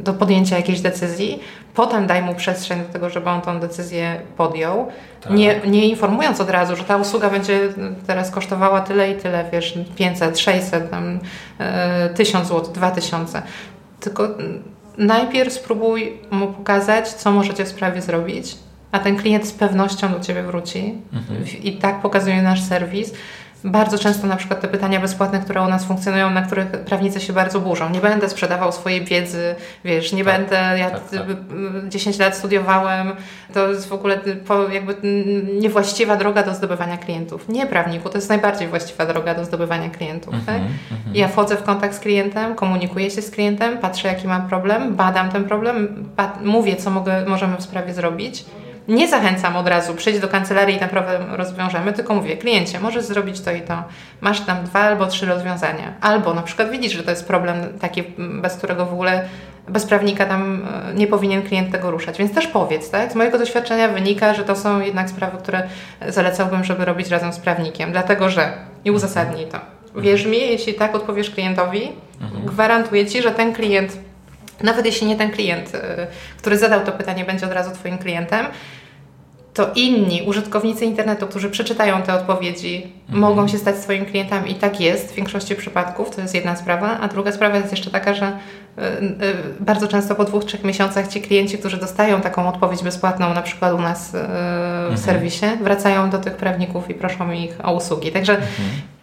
[0.00, 1.40] do podjęcia jakiejś decyzji,
[1.74, 4.88] potem daj mu przestrzeń do tego, żeby on tą decyzję podjął,
[5.20, 5.32] tak.
[5.32, 7.60] nie, nie informując od razu, że ta usługa będzie
[8.06, 11.18] teraz kosztowała tyle i tyle, wiesz, 500, 600, tam,
[12.14, 13.42] 1000 zł, 2000.
[14.00, 14.28] Tylko
[14.98, 18.56] najpierw spróbuj mu pokazać, co możecie w sprawie zrobić,
[18.92, 20.94] a ten klient z pewnością do Ciebie wróci.
[21.12, 21.44] Mhm.
[21.62, 23.12] I tak pokazuje nasz serwis.
[23.64, 27.32] Bardzo często na przykład te pytania bezpłatne, które u nas funkcjonują, na których prawnicy się
[27.32, 27.90] bardzo burzą.
[27.90, 29.54] Nie będę sprzedawał swojej wiedzy,
[29.84, 31.88] wiesz, nie tak, będę, ja tak, tak.
[31.88, 33.12] 10 lat studiowałem,
[33.54, 34.20] to jest w ogóle
[34.72, 34.96] jakby
[35.60, 37.48] niewłaściwa droga do zdobywania klientów.
[37.48, 40.34] Nie prawniku, to jest najbardziej właściwa droga do zdobywania klientów.
[40.34, 41.16] Mm -hmm, mm -hmm.
[41.16, 45.28] Ja wchodzę w kontakt z klientem, komunikuję się z klientem, patrzę jaki mam problem, badam
[45.28, 46.04] ten problem,
[46.44, 48.44] mówię co mogę, możemy w sprawie zrobić
[48.88, 53.04] nie zachęcam od razu, przyjdź do kancelarii i ten problem rozwiążemy, tylko mówię, kliencie, możesz
[53.04, 53.84] zrobić to i to.
[54.20, 55.92] Masz tam dwa albo trzy rozwiązania.
[56.00, 59.28] Albo na przykład widzisz, że to jest problem taki, bez którego w ogóle
[59.68, 62.18] bez prawnika tam e, nie powinien klient tego ruszać.
[62.18, 63.12] Więc też powiedz, tak?
[63.12, 65.62] Z mojego doświadczenia wynika, że to są jednak sprawy, które
[66.08, 68.52] zalecałbym, żeby robić razem z prawnikiem, dlatego że
[68.84, 69.58] i uzasadnij to.
[70.00, 71.88] Wierz mi, jeśli tak odpowiesz klientowi,
[72.20, 72.46] mhm.
[72.46, 73.98] gwarantuję Ci, że ten klient
[74.62, 76.06] nawet jeśli nie ten klient, e,
[76.38, 78.46] który zadał to pytanie, będzie od razu Twoim klientem,
[79.58, 83.20] to inni użytkownicy internetu, którzy przeczytają te odpowiedzi, mhm.
[83.20, 86.98] mogą się stać swoimi klientami i tak jest w większości przypadków, to jest jedna sprawa,
[87.00, 91.08] a druga sprawa jest jeszcze taka, że y, y, bardzo często po dwóch, trzech miesiącach
[91.08, 94.98] ci klienci, którzy dostają taką odpowiedź bezpłatną, na przykład u nas y, w mhm.
[94.98, 98.12] serwisie, wracają do tych prawników i proszą ich o usługi.
[98.12, 98.97] Także mhm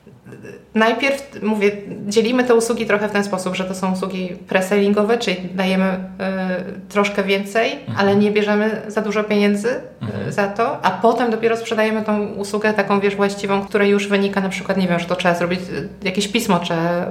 [0.76, 1.72] najpierw, mówię,
[2.08, 6.90] dzielimy te usługi trochę w ten sposób, że to są usługi presellingowe, czyli dajemy y,
[6.90, 7.98] troszkę więcej, mhm.
[7.98, 10.32] ale nie bierzemy za dużo pieniędzy y, mhm.
[10.32, 14.50] za to, a potem dopiero sprzedajemy tą usługę taką, wiesz, właściwą, której już wynika na
[14.50, 17.06] przykład, nie wiem, że to trzeba zrobić y, jakieś pismo, trzeba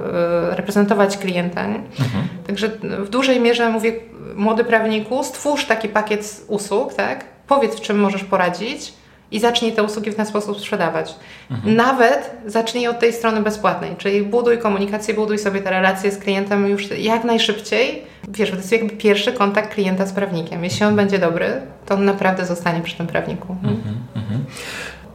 [0.51, 1.65] reprezentować klienta.
[1.65, 2.27] Mhm.
[2.47, 3.93] Także w dużej mierze mówię,
[4.35, 7.25] młody prawniku, stwórz taki pakiet usług, tak?
[7.47, 8.93] Powiedz, w czym możesz poradzić,
[9.31, 11.15] i zacznij te usługi w ten sposób sprzedawać.
[11.51, 11.75] Mhm.
[11.75, 16.67] Nawet zacznij od tej strony bezpłatnej, czyli buduj komunikację, buduj sobie te relacje z klientem
[16.67, 18.03] już jak najszybciej.
[18.27, 20.63] Wiesz, to jest jakby pierwszy kontakt klienta z prawnikiem.
[20.63, 23.55] Jeśli on będzie dobry, to on naprawdę zostanie przy tym prawniku.
[23.63, 24.45] Mhm, mhm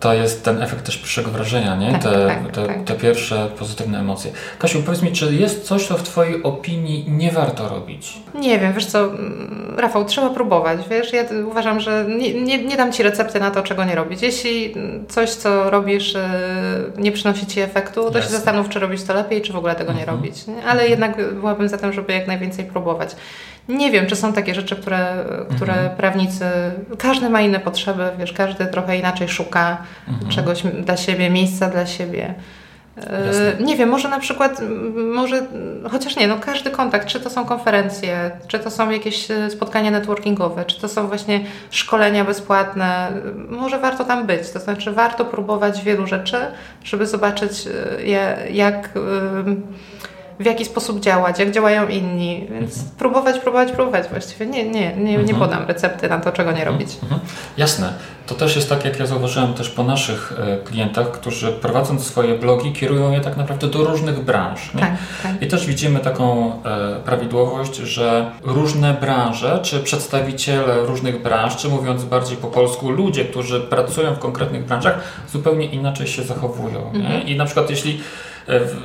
[0.00, 1.92] to jest ten efekt też pierwszego wrażenia, nie?
[1.92, 2.84] Tak, te, tak, te, tak.
[2.84, 4.30] te, pierwsze pozytywne emocje.
[4.58, 8.18] Kasiu, powiedz mi, czy jest coś, co w Twojej opinii nie warto robić?
[8.34, 9.10] Nie wiem, wiesz co,
[9.76, 13.62] Rafał, trzeba próbować, wiesz, ja uważam, że nie, nie, nie dam Ci recepty na to,
[13.62, 14.22] czego nie robić.
[14.22, 14.74] Jeśli
[15.08, 16.20] coś, co robisz, y,
[16.96, 18.22] nie przynosi Ci efektu, to Jasne.
[18.22, 20.18] się zastanów, czy robić to lepiej, czy w ogóle tego nie mhm.
[20.18, 20.46] robić.
[20.46, 20.56] Nie?
[20.56, 20.90] Ale mhm.
[20.90, 23.16] jednak byłabym za tym, żeby jak najwięcej próbować.
[23.68, 25.24] Nie wiem, czy są takie rzeczy, które,
[25.56, 25.96] które mhm.
[25.96, 26.44] prawnicy,
[26.98, 30.30] każdy ma inne potrzeby, wiesz, każdy trochę inaczej szuka mhm.
[30.30, 32.34] czegoś dla siebie, miejsca dla siebie.
[33.06, 33.64] E, Jasne.
[33.64, 34.62] Nie wiem, może na przykład,
[35.14, 35.46] może,
[35.90, 39.90] chociaż nie, no każdy kontakt, czy to są konferencje, czy to są jakieś e, spotkania
[39.90, 41.40] networkingowe, czy to są właśnie
[41.70, 43.08] szkolenia bezpłatne,
[43.48, 44.50] może warto tam być.
[44.50, 46.36] To znaczy, warto próbować wielu rzeczy,
[46.84, 48.88] żeby zobaczyć, e, jak
[50.40, 52.96] w jaki sposób działać, jak działają inni, więc mhm.
[52.98, 54.46] próbować, próbować, próbować właściwie.
[54.46, 55.26] Nie, nie, nie, mhm.
[55.26, 56.88] nie podam recepty na to, czego nie robić.
[57.02, 57.20] Mhm.
[57.56, 57.92] Jasne.
[58.26, 62.34] To też jest tak, jak ja zauważyłem też po naszych e, klientach, którzy prowadząc swoje
[62.34, 64.70] blogi, kierują je tak naprawdę do różnych branż.
[64.80, 65.42] Tak, tak.
[65.42, 72.04] I też widzimy taką e, prawidłowość, że różne branże, czy przedstawiciele różnych branż, czy mówiąc
[72.04, 75.00] bardziej po polsku, ludzie, którzy pracują w konkretnych branżach,
[75.32, 76.92] zupełnie inaczej się zachowują.
[77.26, 78.00] I na przykład jeśli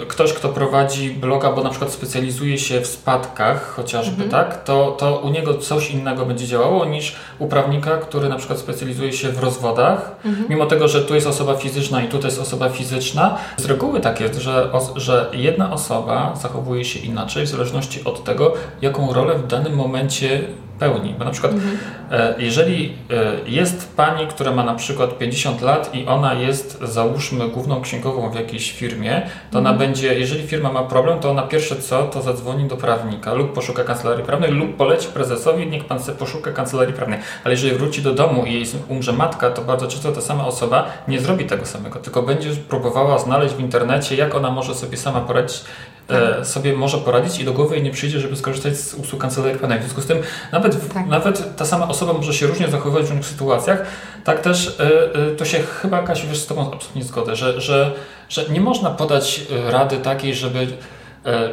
[0.07, 4.29] ktoś, kto prowadzi bloga, bo na przykład specjalizuje się w spadkach chociażby, mhm.
[4.31, 8.59] tak, to, to u niego coś innego będzie działało niż u prawnika, który na przykład
[8.59, 10.45] specjalizuje się w rozwodach, mhm.
[10.49, 13.37] mimo tego, że tu jest osoba fizyczna i tutaj jest osoba fizyczna.
[13.57, 18.53] Z reguły tak jest, że, że jedna osoba zachowuje się inaczej w zależności od tego,
[18.81, 20.47] jaką rolę w danym momencie
[20.79, 21.15] pełni.
[21.19, 21.77] Bo na przykład, mhm.
[22.11, 27.49] E, jeżeli e, jest pani, która ma na przykład 50 lat i ona jest, załóżmy,
[27.49, 29.21] główną księgową w jakiejś firmie,
[29.51, 29.65] to mhm.
[29.65, 33.53] ona będzie, jeżeli firma ma problem, to ona pierwsze co, to zadzwoni do prawnika lub
[33.53, 37.19] poszuka kancelarii prawnej lub poleci prezesowi, niech pan sobie poszuka kancelarii prawnej.
[37.43, 40.85] Ale jeżeli wróci do domu i jej umrze matka, to bardzo często ta sama osoba
[41.07, 45.21] nie zrobi tego samego, tylko będzie próbowała znaleźć w internecie, jak ona może sobie sama
[45.21, 45.63] poradzić
[46.09, 49.57] e, sobie może poradzić i do głowy jej nie przyjdzie, żeby skorzystać z usług kancelarii
[49.57, 49.79] prawnej.
[49.79, 50.17] W związku z tym
[50.51, 51.07] nawet, tak.
[51.07, 53.81] nawet ta sama osoba może się różnie zachowywać w różnych sytuacjach.
[54.23, 54.83] Tak też e,
[55.31, 57.91] e, to się chyba, Kasiu, wiesz, z Tobą absolutnie zgodzę, że, że,
[58.29, 60.67] że nie można podać rady takiej, żeby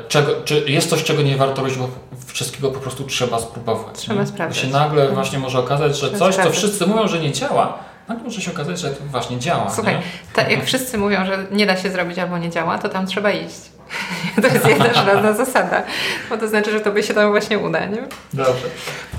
[0.09, 1.89] czego, czy jest coś, czego nie warto robić, bo
[2.27, 3.95] wszystkiego po prostu trzeba spróbować.
[3.95, 4.27] Trzeba nie?
[4.27, 4.63] sprawdzić.
[4.63, 5.15] Bo się nagle tak.
[5.15, 6.61] właśnie może okazać, że trzeba coś, sprawdzić.
[6.61, 7.79] co wszyscy mówią, że nie działa,
[8.09, 9.71] nagle może się okazać, że to właśnie działa.
[9.71, 9.99] Słuchaj,
[10.35, 13.31] tak jak wszyscy mówią, że nie da się zrobić albo nie działa, to tam trzeba
[13.31, 13.72] iść.
[14.43, 15.83] To jest jedna żelazna zasada,
[16.31, 18.03] bo to znaczy, że to by się tam właśnie uda, nie?
[18.33, 18.67] Dobrze.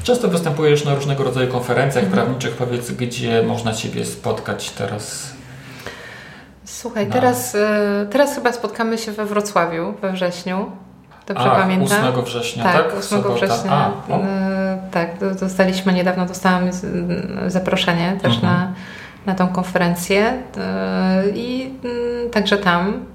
[0.03, 2.21] Często występujesz na różnego rodzaju konferencjach mhm.
[2.21, 2.55] prawniczych.
[2.55, 5.33] Powiedz, gdzie można Ciebie spotkać teraz?
[6.65, 7.13] Słuchaj, na...
[7.13, 7.59] teraz, y,
[8.11, 10.71] teraz chyba spotkamy się we Wrocławiu we wrześniu.
[11.27, 12.13] Dobrze A, pamiętam?
[12.13, 12.73] 8 września, tak?
[12.73, 12.85] tak?
[12.91, 13.35] 8 Sobota.
[13.35, 13.71] września.
[13.71, 15.09] A, y, tak,
[15.39, 16.69] dostaliśmy niedawno, dostałam
[17.47, 18.53] zaproszenie też mhm.
[18.53, 18.73] na,
[19.25, 23.12] na tą konferencję y, i mm, także tam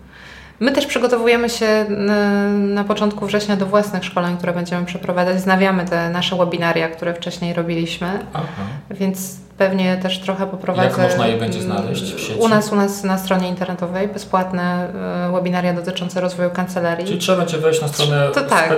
[0.60, 5.40] My też przygotowujemy się na, na, początku września do własnych szkoleń, które będziemy przeprowadzać.
[5.40, 8.62] Znawiamy te nasze webinaria, które wcześniej robiliśmy, Aha.
[8.90, 10.88] więc pewnie też trochę poprowadzę.
[10.88, 12.40] Jak można je będzie znaleźć w sieci?
[12.40, 14.88] U nas, u nas na stronie internetowej bezpłatne
[15.28, 17.06] e, webinaria dotyczące rozwoju kancelarii.
[17.06, 18.74] Czyli trzeba będzie wejść na stronę to, tak.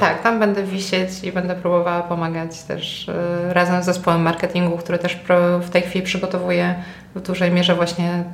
[0.00, 3.10] Tak, tam będę wisieć i będę próbowała pomagać też
[3.48, 5.18] razem z zespołem marketingu, który też
[5.62, 6.74] w tej chwili przygotowuje
[7.14, 8.24] w dużej mierze właśnie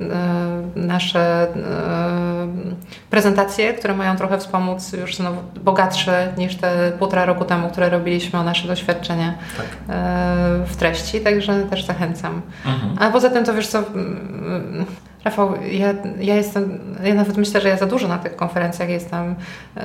[0.77, 1.47] nasze
[3.11, 8.39] prezentacje, które mają trochę wspomóc już znowu bogatsze niż te półtora roku temu, które robiliśmy
[8.39, 9.67] o nasze doświadczenia tak.
[10.67, 11.21] w treści.
[11.21, 12.43] Także także też zachęcam.
[12.67, 12.97] Mhm.
[13.01, 13.83] A poza tym to wiesz co,
[15.25, 19.35] Rafał, ja, ja jestem, ja nawet myślę, że ja za dużo na tych konferencjach jestem,
[19.77, 19.83] yy,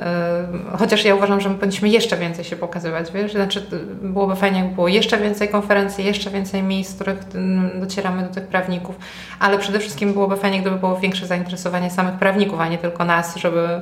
[0.78, 3.66] chociaż ja uważam, że my powinniśmy jeszcze więcej się pokazywać, wiesz, znaczy
[4.02, 7.18] byłoby fajnie, jakby było jeszcze więcej konferencji, jeszcze więcej miejsc, w których
[7.74, 8.96] docieramy do tych prawników,
[9.38, 13.36] ale przede wszystkim byłoby fajnie, gdyby było większe zainteresowanie samych prawników, a nie tylko nas,
[13.36, 13.80] żeby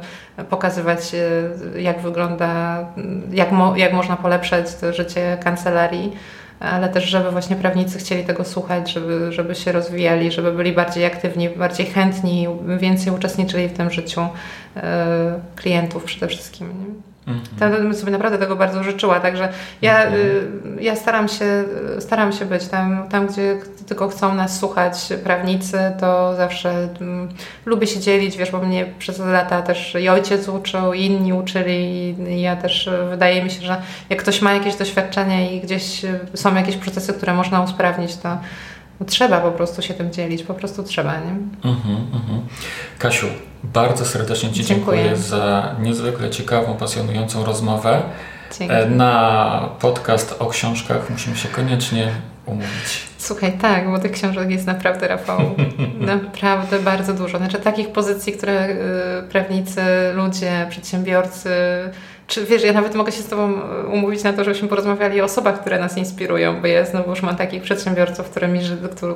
[0.51, 2.79] pokazywać, e, jak wygląda,
[3.33, 6.13] jak, mo, jak można polepszać życie kancelarii
[6.61, 11.05] ale też, żeby właśnie prawnicy chcieli tego słuchać, żeby, żeby się rozwijali, żeby byli bardziej
[11.05, 12.49] aktywni, bardziej chętni,
[12.79, 14.21] więcej uczestniczyli w tym życiu
[14.77, 16.69] e, klientów przede wszystkim.
[16.69, 16.85] Nie?
[17.29, 17.83] Mhm.
[17.83, 19.49] bym sobie naprawdę tego bardzo życzyła, także
[19.83, 20.23] ja, mhm.
[20.79, 21.65] y, ja staram, się,
[21.99, 23.57] staram się być tam, tam, gdzie
[23.87, 27.29] tylko chcą nas słuchać prawnicy, to zawsze um,
[27.67, 32.15] lubię się dzielić, wiesz, bo mnie przez lata też i ojciec uczył, i inni uczyli
[32.29, 36.03] i ja też wydaje mi się, że jak ktoś ma jakieś doświadczenie i gdzieś
[36.35, 38.39] są jakieś procesy, które można usprawnić, to
[39.01, 41.31] no trzeba po prostu się tym dzielić, po prostu trzeba, nie?
[41.71, 42.41] Mhm, mhm.
[42.99, 43.27] Kasiu,
[43.65, 45.03] bardzo serdecznie Ci dziękuję.
[45.03, 48.03] dziękuję za niezwykle ciekawą, pasjonującą rozmowę.
[48.59, 48.75] Dzięki.
[48.75, 52.13] E, na podcast o książkach musimy się koniecznie
[52.47, 53.09] umówić.
[53.29, 55.41] Słuchaj, tak, bo tych książek jest naprawdę, Rafał,
[56.01, 57.39] naprawdę bardzo dużo.
[57.39, 59.83] Znaczy takich pozycji, które y, prawnicy,
[60.15, 61.51] ludzie, przedsiębiorcy
[62.29, 65.25] czy wiesz, ja nawet mogę się z Tobą e, umówić na to, żebyśmy porozmawiali o
[65.25, 68.61] osobach, które nas inspirują, bo ja znowu już mam takich przedsiębiorców, którymi,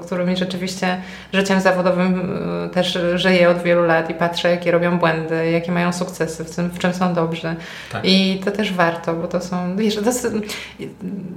[0.07, 1.03] którymi rzeczywiście
[1.33, 5.93] życiem zawodowym e, też żyję od wielu lat i patrzę, jakie robią błędy, jakie mają
[5.93, 7.55] sukcesy, w, tym, w czym są dobrzy.
[7.93, 8.01] Tak.
[8.05, 10.03] I to też warto, bo to są, wiesz, to,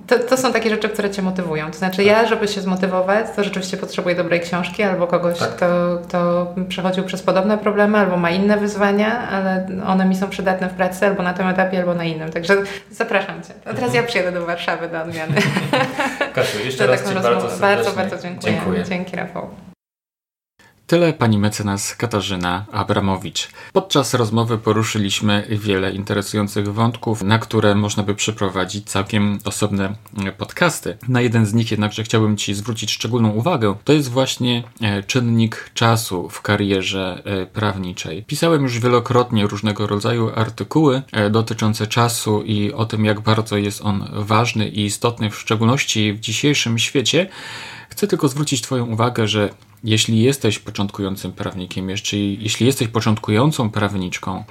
[0.08, 1.72] to, to, są takie rzeczy, które Cię motywują.
[1.72, 2.06] To znaczy, tak.
[2.06, 5.56] ja, żeby się zmotywować, to rzeczywiście potrzebuję dobrej książki albo kogoś, tak.
[5.56, 10.70] kto, kto przechodził przez podobne problemy, albo ma inne wyzwania, ale one mi są przydatne
[10.70, 12.32] w pracy, albo na tym etapie albo na innym.
[12.32, 12.56] Także
[12.92, 13.54] zapraszam Cię.
[13.66, 15.36] A teraz ja przyjadę do Warszawy do odmiany.
[16.36, 18.54] Kasiu, jeszcze raz Ci bardzo Bardzo, bardzo dziękuję.
[18.54, 18.84] dziękuję.
[18.84, 19.65] Dzięki Rafał.
[20.88, 23.50] Tyle pani mecenas Katarzyna Abramowicz.
[23.74, 29.96] Podczas rozmowy poruszyliśmy wiele interesujących wątków, na które można by przeprowadzić całkiem osobne
[30.38, 30.98] podcasty.
[31.08, 33.76] Na jeden z nich jednakże chciałbym Ci zwrócić szczególną uwagę.
[33.84, 38.24] To jest właśnie e, czynnik czasu w karierze e, prawniczej.
[38.24, 43.82] Pisałem już wielokrotnie różnego rodzaju artykuły e, dotyczące czasu i o tym, jak bardzo jest
[43.82, 47.28] on ważny i istotny, w szczególności w dzisiejszym świecie.
[47.90, 49.50] Chcę tylko zwrócić Twoją uwagę, że
[49.86, 54.44] jeśli jesteś początkującym prawnikiem, jeszcze, jeśli jesteś początkującą prawniczką,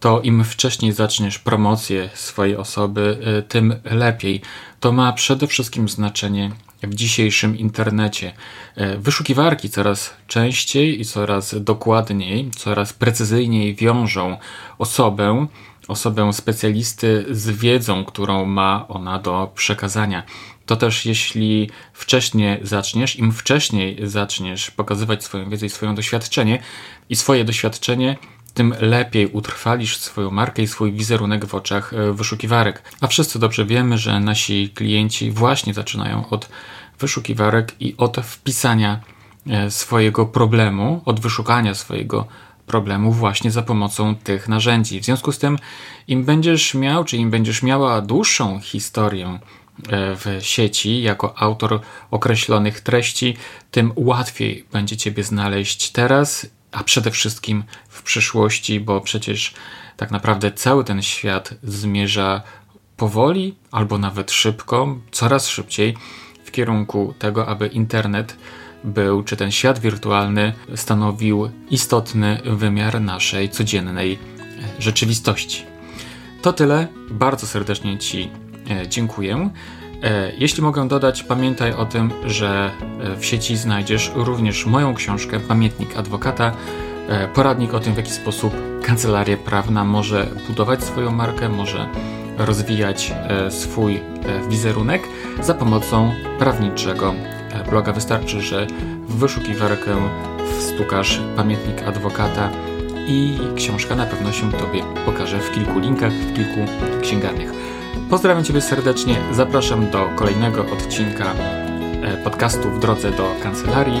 [0.00, 4.40] to im wcześniej zaczniesz promocję swojej osoby, y, tym lepiej.
[4.80, 6.50] To ma przede wszystkim znaczenie
[6.82, 8.32] w dzisiejszym internecie.
[8.78, 14.36] Y, wyszukiwarki coraz częściej i coraz dokładniej, coraz precyzyjniej wiążą
[14.78, 15.46] osobę,
[15.88, 20.22] osobę specjalisty z wiedzą, którą ma ona do przekazania.
[20.66, 26.62] To też jeśli wcześniej zaczniesz, im wcześniej zaczniesz pokazywać swoją wiedzę i swoje doświadczenie
[27.08, 28.16] i swoje doświadczenie
[28.54, 32.82] tym lepiej utrwalisz swoją markę i swój wizerunek w oczach e, wyszukiwarek.
[33.00, 36.48] A wszyscy dobrze wiemy, że nasi klienci właśnie zaczynają od
[37.00, 39.00] wyszukiwarek i od wpisania
[39.46, 42.26] e, swojego problemu, od wyszukania swojego
[42.66, 45.00] problemu właśnie za pomocą tych narzędzi.
[45.00, 45.58] W związku z tym,
[46.08, 49.38] im będziesz miał, czy im będziesz miała dłuższą historię
[49.92, 53.36] w sieci jako autor określonych treści,
[53.70, 59.54] tym łatwiej będzie Ciebie znaleźć teraz a przede wszystkim w przyszłości, bo przecież
[59.96, 62.42] tak naprawdę cały ten świat zmierza
[62.96, 65.96] powoli albo nawet szybko, coraz szybciej
[66.44, 68.36] w kierunku tego, aby internet
[68.84, 74.18] był, czy ten świat wirtualny stanowił istotny wymiar naszej codziennej
[74.78, 75.64] rzeczywistości.
[76.42, 76.88] To tyle.
[77.10, 78.43] Bardzo serdecznie Ci e,
[78.88, 79.50] dziękuję.
[80.04, 85.40] E, jeśli mogę dodać, pamiętaj o tym, że e, w sieci znajdziesz również moją książkę
[85.40, 86.52] Pamiętnik Adwokata,
[87.08, 91.88] e, poradnik o tym, w jaki sposób kancelaria prawna może budować swoją markę, może
[92.38, 93.12] rozwijać
[93.50, 94.00] swój
[94.48, 95.02] wizerunek
[95.40, 97.14] za pomocą prawniczego
[97.70, 97.92] bloga.
[97.92, 98.66] Wystarczy, że
[99.08, 99.96] w wyszukiwarkę
[100.58, 102.50] wstukasz Pamiętnik Adwokata
[103.06, 107.63] i książka na pewno się Tobie pokaże w kilku linkach, w kilku księgarniach.
[108.10, 111.34] Pozdrawiam Ciebie serdecznie, zapraszam do kolejnego odcinka
[112.02, 114.00] e, podcastu w drodze do kancelarii.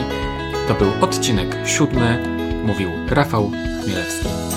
[0.68, 2.22] To był odcinek siódmy,
[2.64, 3.50] mówił Rafał
[3.82, 4.53] Chmielewski.